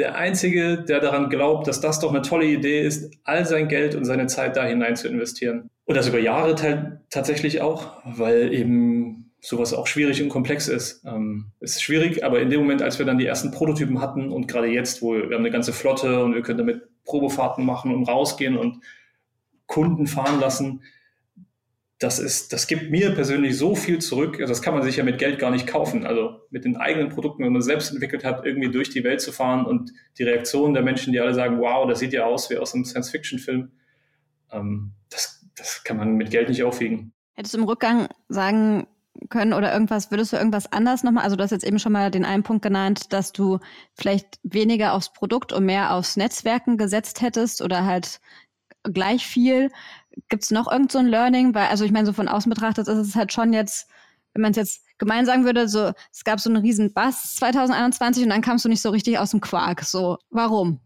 der 0.00 0.16
Einzige, 0.16 0.78
der 0.78 1.00
daran 1.00 1.30
glaubt, 1.30 1.68
dass 1.68 1.80
das 1.80 2.00
doch 2.00 2.10
eine 2.10 2.22
tolle 2.22 2.46
Idee 2.46 2.80
ist, 2.80 3.14
all 3.24 3.46
sein 3.46 3.68
Geld 3.68 3.94
und 3.94 4.04
seine 4.04 4.26
Zeit 4.26 4.56
da 4.56 4.64
hinein 4.64 4.96
zu 4.96 5.08
investieren. 5.08 5.70
Und 5.84 5.96
das 5.96 6.08
über 6.08 6.18
Jahre 6.18 6.54
tatsächlich 7.10 7.60
auch, 7.60 7.98
weil 8.04 8.52
eben 8.52 9.32
sowas 9.40 9.72
auch 9.72 9.86
schwierig 9.86 10.22
und 10.22 10.28
komplex 10.28 10.68
ist. 10.68 11.04
Ähm, 11.04 11.52
ist 11.60 11.82
schwierig, 11.82 12.24
aber 12.24 12.40
in 12.40 12.50
dem 12.50 12.60
Moment, 12.60 12.82
als 12.82 12.98
wir 12.98 13.06
dann 13.06 13.18
die 13.18 13.26
ersten 13.26 13.50
Prototypen 13.50 14.00
hatten 14.00 14.30
und 14.30 14.48
gerade 14.48 14.68
jetzt, 14.68 15.02
wo 15.02 15.14
wir 15.14 15.22
haben 15.22 15.34
eine 15.36 15.50
ganze 15.50 15.72
Flotte 15.72 16.24
und 16.24 16.34
wir 16.34 16.42
können 16.42 16.58
damit 16.58 16.88
Probefahrten 17.04 17.64
machen 17.64 17.94
und 17.94 18.04
rausgehen 18.04 18.56
und 18.56 18.82
Kunden 19.66 20.06
fahren 20.06 20.40
lassen, 20.40 20.82
das 22.00 22.18
ist, 22.18 22.54
das 22.54 22.66
gibt 22.66 22.90
mir 22.90 23.14
persönlich 23.14 23.58
so 23.58 23.76
viel 23.76 23.98
zurück. 23.98 24.40
Also 24.40 24.50
das 24.50 24.62
kann 24.62 24.72
man 24.72 24.82
sich 24.82 24.96
ja 24.96 25.04
mit 25.04 25.18
Geld 25.18 25.38
gar 25.38 25.50
nicht 25.50 25.66
kaufen. 25.66 26.06
Also 26.06 26.40
mit 26.48 26.64
den 26.64 26.78
eigenen 26.78 27.10
Produkten, 27.10 27.44
wenn 27.44 27.52
man 27.52 27.60
selbst 27.60 27.92
entwickelt 27.92 28.24
hat, 28.24 28.46
irgendwie 28.46 28.70
durch 28.70 28.88
die 28.88 29.04
Welt 29.04 29.20
zu 29.20 29.32
fahren 29.32 29.66
und 29.66 29.92
die 30.16 30.22
Reaktionen 30.22 30.72
der 30.72 30.82
Menschen, 30.82 31.12
die 31.12 31.20
alle 31.20 31.34
sagen, 31.34 31.60
wow, 31.60 31.86
das 31.86 31.98
sieht 31.98 32.14
ja 32.14 32.24
aus 32.24 32.48
wie 32.48 32.56
aus 32.56 32.74
einem 32.74 32.86
Science-Fiction-Film, 32.86 33.70
ähm, 34.50 34.92
das, 35.10 35.46
das 35.54 35.84
kann 35.84 35.98
man 35.98 36.14
mit 36.16 36.30
Geld 36.30 36.48
nicht 36.48 36.64
aufwiegen. 36.64 37.12
Hättest 37.34 37.52
du 37.52 37.58
im 37.58 37.64
Rückgang 37.64 38.08
sagen 38.28 38.86
können 39.28 39.52
oder 39.52 39.70
irgendwas, 39.70 40.10
würdest 40.10 40.32
du 40.32 40.38
irgendwas 40.38 40.72
anders 40.72 41.02
nochmal? 41.02 41.24
Also 41.24 41.36
du 41.36 41.42
hast 41.42 41.50
jetzt 41.50 41.66
eben 41.66 41.78
schon 41.78 41.92
mal 41.92 42.10
den 42.10 42.24
einen 42.24 42.44
Punkt 42.44 42.62
genannt, 42.62 43.12
dass 43.12 43.32
du 43.32 43.58
vielleicht 43.92 44.40
weniger 44.42 44.94
aufs 44.94 45.12
Produkt 45.12 45.52
und 45.52 45.66
mehr 45.66 45.94
aufs 45.94 46.16
Netzwerken 46.16 46.78
gesetzt 46.78 47.20
hättest 47.20 47.60
oder 47.60 47.84
halt 47.84 48.22
gleich 48.82 49.26
viel. 49.26 49.70
Gibt 50.28 50.44
es 50.44 50.50
noch 50.50 50.70
irgend 50.70 50.92
so 50.92 50.98
ein 50.98 51.06
Learning? 51.06 51.54
Weil, 51.54 51.68
also 51.68 51.84
ich 51.84 51.92
meine, 51.92 52.06
so 52.06 52.12
von 52.12 52.28
außen 52.28 52.50
betrachtet 52.50 52.88
ist 52.88 52.98
es 52.98 53.16
halt 53.16 53.32
schon 53.32 53.52
jetzt, 53.52 53.88
wenn 54.34 54.42
man 54.42 54.50
es 54.52 54.56
jetzt 54.56 54.84
gemein 54.98 55.26
sagen 55.26 55.44
würde, 55.44 55.68
so, 55.68 55.92
es 56.12 56.24
gab 56.24 56.40
so 56.40 56.50
einen 56.50 56.62
riesen 56.62 56.92
Bass 56.92 57.34
2021 57.36 58.24
und 58.24 58.30
dann 58.30 58.42
kamst 58.42 58.64
du 58.64 58.68
nicht 58.68 58.82
so 58.82 58.90
richtig 58.90 59.18
aus 59.18 59.30
dem 59.30 59.40
Quark. 59.40 59.82
So, 59.82 60.18
warum? 60.30 60.80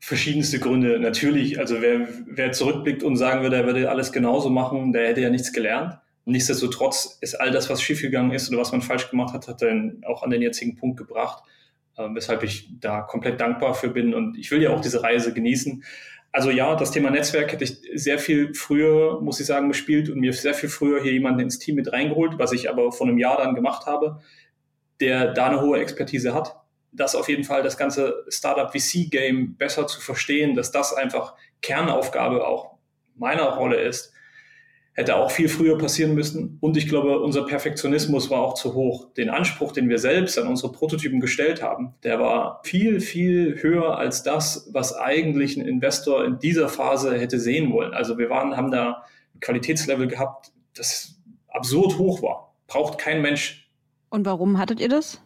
Verschiedenste 0.00 0.58
Gründe. 0.58 0.98
Natürlich, 0.98 1.58
also 1.58 1.80
wer, 1.80 2.08
wer 2.26 2.52
zurückblickt 2.52 3.02
und 3.02 3.16
sagen 3.16 3.42
würde, 3.42 3.56
er 3.56 3.66
würde 3.66 3.90
alles 3.90 4.12
genauso 4.12 4.50
machen, 4.50 4.92
der 4.92 5.08
hätte 5.08 5.20
ja 5.20 5.30
nichts 5.30 5.52
gelernt. 5.52 5.98
Nichtsdestotrotz 6.26 7.18
ist 7.20 7.34
all 7.34 7.50
das, 7.50 7.68
was 7.68 7.82
schiefgegangen 7.82 8.32
ist 8.32 8.48
oder 8.50 8.58
was 8.58 8.72
man 8.72 8.82
falsch 8.82 9.10
gemacht 9.10 9.34
hat, 9.34 9.46
hat 9.46 9.60
dann 9.60 10.02
auch 10.06 10.22
an 10.22 10.30
den 10.30 10.40
jetzigen 10.40 10.74
Punkt 10.76 10.96
gebracht, 10.96 11.44
äh, 11.96 12.08
weshalb 12.12 12.42
ich 12.42 12.70
da 12.80 13.02
komplett 13.02 13.40
dankbar 13.40 13.74
für 13.74 13.88
bin 13.88 14.14
und 14.14 14.38
ich 14.38 14.50
will 14.50 14.62
ja 14.62 14.70
auch 14.70 14.80
diese 14.80 15.02
Reise 15.02 15.34
genießen. 15.34 15.84
Also 16.34 16.50
ja, 16.50 16.74
das 16.74 16.90
Thema 16.90 17.10
Netzwerk 17.10 17.52
hätte 17.52 17.62
ich 17.62 17.80
sehr 17.94 18.18
viel 18.18 18.54
früher, 18.54 19.20
muss 19.20 19.38
ich 19.38 19.46
sagen, 19.46 19.68
gespielt 19.68 20.10
und 20.10 20.18
mir 20.18 20.32
sehr 20.32 20.52
viel 20.52 20.68
früher 20.68 21.00
hier 21.00 21.12
jemanden 21.12 21.38
ins 21.38 21.60
Team 21.60 21.76
mit 21.76 21.92
reingeholt, 21.92 22.40
was 22.40 22.50
ich 22.50 22.68
aber 22.68 22.90
vor 22.90 23.06
einem 23.06 23.18
Jahr 23.18 23.36
dann 23.36 23.54
gemacht 23.54 23.86
habe, 23.86 24.20
der 24.98 25.32
da 25.32 25.46
eine 25.46 25.60
hohe 25.60 25.78
Expertise 25.78 26.34
hat. 26.34 26.56
Das 26.90 27.14
auf 27.14 27.28
jeden 27.28 27.44
Fall 27.44 27.62
das 27.62 27.76
ganze 27.76 28.24
Startup 28.26 28.68
VC 28.72 29.12
Game 29.12 29.56
besser 29.56 29.86
zu 29.86 30.00
verstehen, 30.00 30.56
dass 30.56 30.72
das 30.72 30.92
einfach 30.92 31.36
Kernaufgabe 31.62 32.44
auch 32.44 32.78
meiner 33.14 33.50
Rolle 33.50 33.80
ist 33.80 34.12
hätte 34.94 35.16
auch 35.16 35.30
viel 35.30 35.48
früher 35.48 35.76
passieren 35.76 36.14
müssen. 36.14 36.56
Und 36.60 36.76
ich 36.76 36.88
glaube, 36.88 37.18
unser 37.18 37.44
Perfektionismus 37.44 38.30
war 38.30 38.40
auch 38.40 38.54
zu 38.54 38.74
hoch. 38.74 39.12
Den 39.14 39.28
Anspruch, 39.28 39.72
den 39.72 39.88
wir 39.88 39.98
selbst 39.98 40.38
an 40.38 40.46
unsere 40.46 40.72
Prototypen 40.72 41.20
gestellt 41.20 41.62
haben, 41.62 41.94
der 42.04 42.20
war 42.20 42.60
viel, 42.62 43.00
viel 43.00 43.60
höher 43.60 43.98
als 43.98 44.22
das, 44.22 44.68
was 44.72 44.96
eigentlich 44.96 45.56
ein 45.56 45.66
Investor 45.66 46.24
in 46.24 46.38
dieser 46.38 46.68
Phase 46.68 47.18
hätte 47.18 47.40
sehen 47.40 47.72
wollen. 47.72 47.92
Also 47.92 48.18
wir 48.18 48.30
waren, 48.30 48.56
haben 48.56 48.70
da 48.70 49.04
ein 49.34 49.40
Qualitätslevel 49.40 50.06
gehabt, 50.06 50.52
das 50.76 51.16
absurd 51.48 51.98
hoch 51.98 52.22
war. 52.22 52.54
Braucht 52.68 52.98
kein 52.98 53.20
Mensch. 53.20 53.68
Und 54.10 54.24
warum 54.26 54.58
hattet 54.58 54.80
ihr 54.80 54.88
das? 54.88 55.20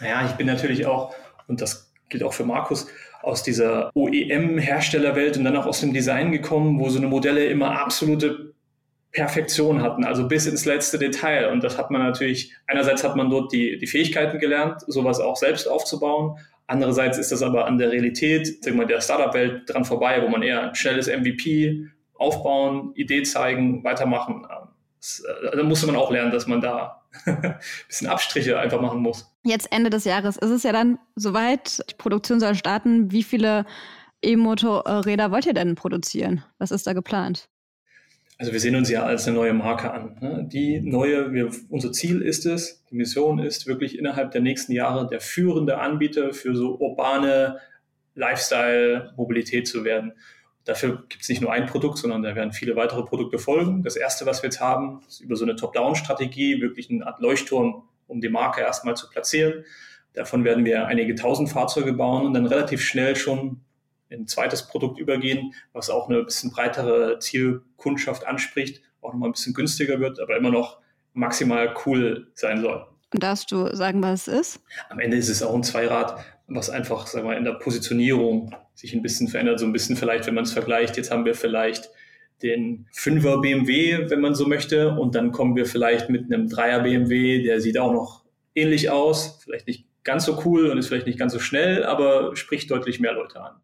Naja, 0.00 0.26
ich 0.26 0.32
bin 0.32 0.48
natürlich 0.48 0.86
auch, 0.86 1.14
und 1.46 1.60
das 1.60 1.92
gilt 2.08 2.24
auch 2.24 2.32
für 2.32 2.44
Markus, 2.44 2.88
aus 3.22 3.44
dieser 3.44 3.92
OEM-Herstellerwelt 3.94 5.36
und 5.36 5.44
dann 5.44 5.56
auch 5.56 5.66
aus 5.66 5.80
dem 5.80 5.92
Design 5.92 6.32
gekommen, 6.32 6.80
wo 6.80 6.88
so 6.88 6.98
eine 6.98 7.06
Modelle 7.06 7.46
immer 7.46 7.80
absolute 7.80 8.52
Perfektion 9.12 9.82
hatten, 9.82 10.04
also 10.04 10.26
bis 10.26 10.46
ins 10.46 10.64
letzte 10.64 10.98
Detail. 10.98 11.50
Und 11.52 11.62
das 11.62 11.76
hat 11.76 11.90
man 11.90 12.02
natürlich, 12.02 12.54
einerseits 12.66 13.04
hat 13.04 13.14
man 13.14 13.28
dort 13.30 13.52
die, 13.52 13.78
die 13.78 13.86
Fähigkeiten 13.86 14.38
gelernt, 14.38 14.82
sowas 14.86 15.20
auch 15.20 15.36
selbst 15.36 15.68
aufzubauen. 15.68 16.38
Andererseits 16.66 17.18
ist 17.18 17.30
das 17.30 17.42
aber 17.42 17.66
an 17.66 17.76
der 17.76 17.92
Realität, 17.92 18.64
sagen 18.64 18.78
wir, 18.78 18.86
der 18.86 19.02
Startup-Welt 19.02 19.64
dran 19.66 19.84
vorbei, 19.84 20.22
wo 20.22 20.28
man 20.28 20.42
eher 20.42 20.68
ein 20.68 20.74
schnelles 20.74 21.08
MVP 21.08 21.86
aufbauen, 22.14 22.92
Idee 22.94 23.22
zeigen, 23.24 23.84
weitermachen. 23.84 24.46
Äh, 24.50 25.56
da 25.56 25.62
musste 25.62 25.86
man 25.86 25.96
auch 25.96 26.10
lernen, 26.10 26.30
dass 26.30 26.46
man 26.46 26.62
da 26.62 27.02
ein 27.26 27.58
bisschen 27.88 28.08
Abstriche 28.08 28.58
einfach 28.58 28.80
machen 28.80 29.00
muss. 29.00 29.30
Jetzt 29.44 29.70
Ende 29.70 29.90
des 29.90 30.04
Jahres 30.04 30.36
ist 30.38 30.50
es 30.50 30.62
ja 30.62 30.72
dann 30.72 30.98
soweit, 31.16 31.82
die 31.90 31.94
Produktion 31.96 32.40
soll 32.40 32.54
starten. 32.54 33.10
Wie 33.10 33.24
viele 33.24 33.66
E-Motorräder 34.22 35.30
wollt 35.30 35.44
ihr 35.44 35.54
denn 35.54 35.74
produzieren? 35.74 36.44
Was 36.58 36.70
ist 36.70 36.86
da 36.86 36.94
geplant? 36.94 37.50
Also 38.42 38.52
wir 38.52 38.58
sehen 38.58 38.74
uns 38.74 38.90
ja 38.90 39.04
als 39.04 39.28
eine 39.28 39.36
neue 39.36 39.52
Marke 39.52 39.92
an. 39.92 40.16
Ne? 40.20 40.44
Die 40.52 40.80
neue, 40.80 41.32
wir, 41.32 41.52
unser 41.68 41.92
Ziel 41.92 42.20
ist 42.22 42.44
es, 42.44 42.84
die 42.90 42.96
Mission 42.96 43.38
ist 43.38 43.68
wirklich 43.68 43.96
innerhalb 43.96 44.32
der 44.32 44.40
nächsten 44.40 44.72
Jahre 44.72 45.06
der 45.06 45.20
führende 45.20 45.78
Anbieter 45.78 46.32
für 46.32 46.56
so 46.56 46.76
urbane 46.76 47.60
Lifestyle-Mobilität 48.16 49.68
zu 49.68 49.84
werden. 49.84 50.14
Dafür 50.64 51.04
gibt 51.08 51.22
es 51.22 51.28
nicht 51.28 51.40
nur 51.40 51.52
ein 51.52 51.66
Produkt, 51.66 51.98
sondern 51.98 52.24
da 52.24 52.34
werden 52.34 52.52
viele 52.52 52.74
weitere 52.74 53.04
Produkte 53.04 53.38
folgen. 53.38 53.84
Das 53.84 53.94
erste, 53.94 54.26
was 54.26 54.42
wir 54.42 54.48
jetzt 54.48 54.60
haben, 54.60 55.02
ist 55.06 55.20
über 55.20 55.36
so 55.36 55.44
eine 55.44 55.54
Top-Down-Strategie 55.54 56.60
wirklich 56.60 56.90
eine 56.90 57.06
Art 57.06 57.20
Leuchtturm, 57.20 57.84
um 58.08 58.20
die 58.20 58.28
Marke 58.28 58.60
erstmal 58.60 58.96
zu 58.96 59.08
platzieren. 59.08 59.64
Davon 60.14 60.42
werden 60.42 60.64
wir 60.64 60.88
einige 60.88 61.14
tausend 61.14 61.48
Fahrzeuge 61.48 61.92
bauen 61.92 62.26
und 62.26 62.34
dann 62.34 62.46
relativ 62.46 62.82
schnell 62.82 63.14
schon 63.14 63.60
ein 64.12 64.26
zweites 64.26 64.66
Produkt 64.66 64.98
übergehen, 64.98 65.54
was 65.72 65.90
auch 65.90 66.08
eine 66.08 66.22
bisschen 66.22 66.50
breitere 66.50 67.18
Zielkundschaft 67.18 68.26
anspricht, 68.26 68.82
auch 69.00 69.12
nochmal 69.12 69.30
ein 69.30 69.32
bisschen 69.32 69.54
günstiger 69.54 70.00
wird, 70.00 70.20
aber 70.20 70.36
immer 70.36 70.50
noch 70.50 70.78
maximal 71.14 71.74
cool 71.86 72.30
sein 72.34 72.60
soll. 72.60 72.86
Und 73.12 73.22
darfst 73.22 73.50
du 73.52 73.74
sagen, 73.74 74.02
was 74.02 74.26
es 74.26 74.40
ist? 74.40 74.60
Am 74.88 74.98
Ende 74.98 75.16
ist 75.16 75.28
es 75.28 75.42
auch 75.42 75.54
ein 75.54 75.62
Zweirad, 75.62 76.24
was 76.46 76.70
einfach, 76.70 77.06
sagen 77.06 77.28
wir, 77.28 77.36
in 77.36 77.44
der 77.44 77.52
Positionierung 77.52 78.54
sich 78.74 78.94
ein 78.94 79.02
bisschen 79.02 79.28
verändert. 79.28 79.60
So 79.60 79.66
ein 79.66 79.72
bisschen 79.72 79.96
vielleicht, 79.96 80.26
wenn 80.26 80.34
man 80.34 80.44
es 80.44 80.52
vergleicht, 80.52 80.96
jetzt 80.96 81.10
haben 81.10 81.24
wir 81.24 81.34
vielleicht 81.34 81.90
den 82.42 82.86
5er 82.94 83.40
BMW, 83.40 84.10
wenn 84.10 84.20
man 84.20 84.34
so 84.34 84.46
möchte, 84.46 84.90
und 84.90 85.14
dann 85.14 85.30
kommen 85.30 85.54
wir 85.56 85.66
vielleicht 85.66 86.08
mit 86.10 86.24
einem 86.24 86.48
3er 86.48 86.82
BMW, 86.82 87.42
der 87.42 87.60
sieht 87.60 87.78
auch 87.78 87.92
noch 87.92 88.24
ähnlich 88.54 88.90
aus, 88.90 89.40
vielleicht 89.44 89.66
nicht 89.66 89.86
ganz 90.04 90.24
so 90.24 90.42
cool 90.44 90.70
und 90.70 90.78
ist 90.78 90.88
vielleicht 90.88 91.06
nicht 91.06 91.18
ganz 91.18 91.32
so 91.32 91.38
schnell, 91.38 91.84
aber 91.84 92.34
spricht 92.34 92.70
deutlich 92.70 92.98
mehr 92.98 93.12
Leute 93.12 93.40
an. 93.40 93.60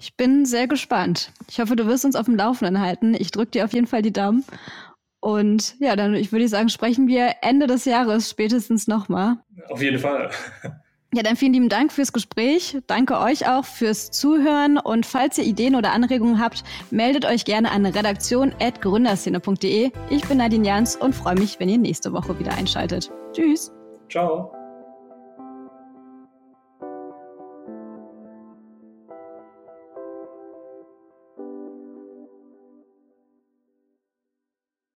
Ich 0.00 0.16
bin 0.16 0.44
sehr 0.44 0.66
gespannt. 0.66 1.32
Ich 1.48 1.60
hoffe, 1.60 1.76
du 1.76 1.86
wirst 1.86 2.04
uns 2.04 2.16
auf 2.16 2.26
dem 2.26 2.36
Laufenden 2.36 2.80
halten. 2.80 3.14
Ich 3.14 3.30
drücke 3.30 3.52
dir 3.52 3.64
auf 3.64 3.72
jeden 3.72 3.86
Fall 3.86 4.02
die 4.02 4.12
Daumen. 4.12 4.44
Und 5.20 5.76
ja, 5.80 5.96
dann 5.96 6.14
ich 6.14 6.32
würde 6.32 6.48
sagen, 6.48 6.68
sprechen 6.68 7.08
wir 7.08 7.36
Ende 7.42 7.66
des 7.66 7.84
Jahres 7.84 8.30
spätestens 8.30 8.86
nochmal. 8.86 9.38
Auf 9.68 9.82
jeden 9.82 9.98
Fall. 9.98 10.30
Ja, 11.14 11.22
dann 11.22 11.36
vielen 11.36 11.52
lieben 11.52 11.68
Dank 11.68 11.92
fürs 11.92 12.12
Gespräch. 12.12 12.78
Danke 12.86 13.18
euch 13.18 13.48
auch 13.48 13.64
fürs 13.64 14.10
Zuhören. 14.10 14.76
Und 14.76 15.06
falls 15.06 15.38
ihr 15.38 15.44
Ideen 15.44 15.74
oder 15.74 15.92
Anregungen 15.92 16.40
habt, 16.40 16.64
meldet 16.90 17.24
euch 17.24 17.44
gerne 17.44 17.70
an 17.70 17.86
redaktion.gründerszene.de. 17.86 19.92
Ich 20.10 20.28
bin 20.28 20.38
Nadine 20.38 20.66
Jans 20.66 20.96
und 20.96 21.14
freue 21.14 21.36
mich, 21.36 21.58
wenn 21.58 21.68
ihr 21.68 21.78
nächste 21.78 22.12
Woche 22.12 22.38
wieder 22.38 22.54
einschaltet. 22.54 23.10
Tschüss. 23.32 23.72
Ciao. 24.10 24.52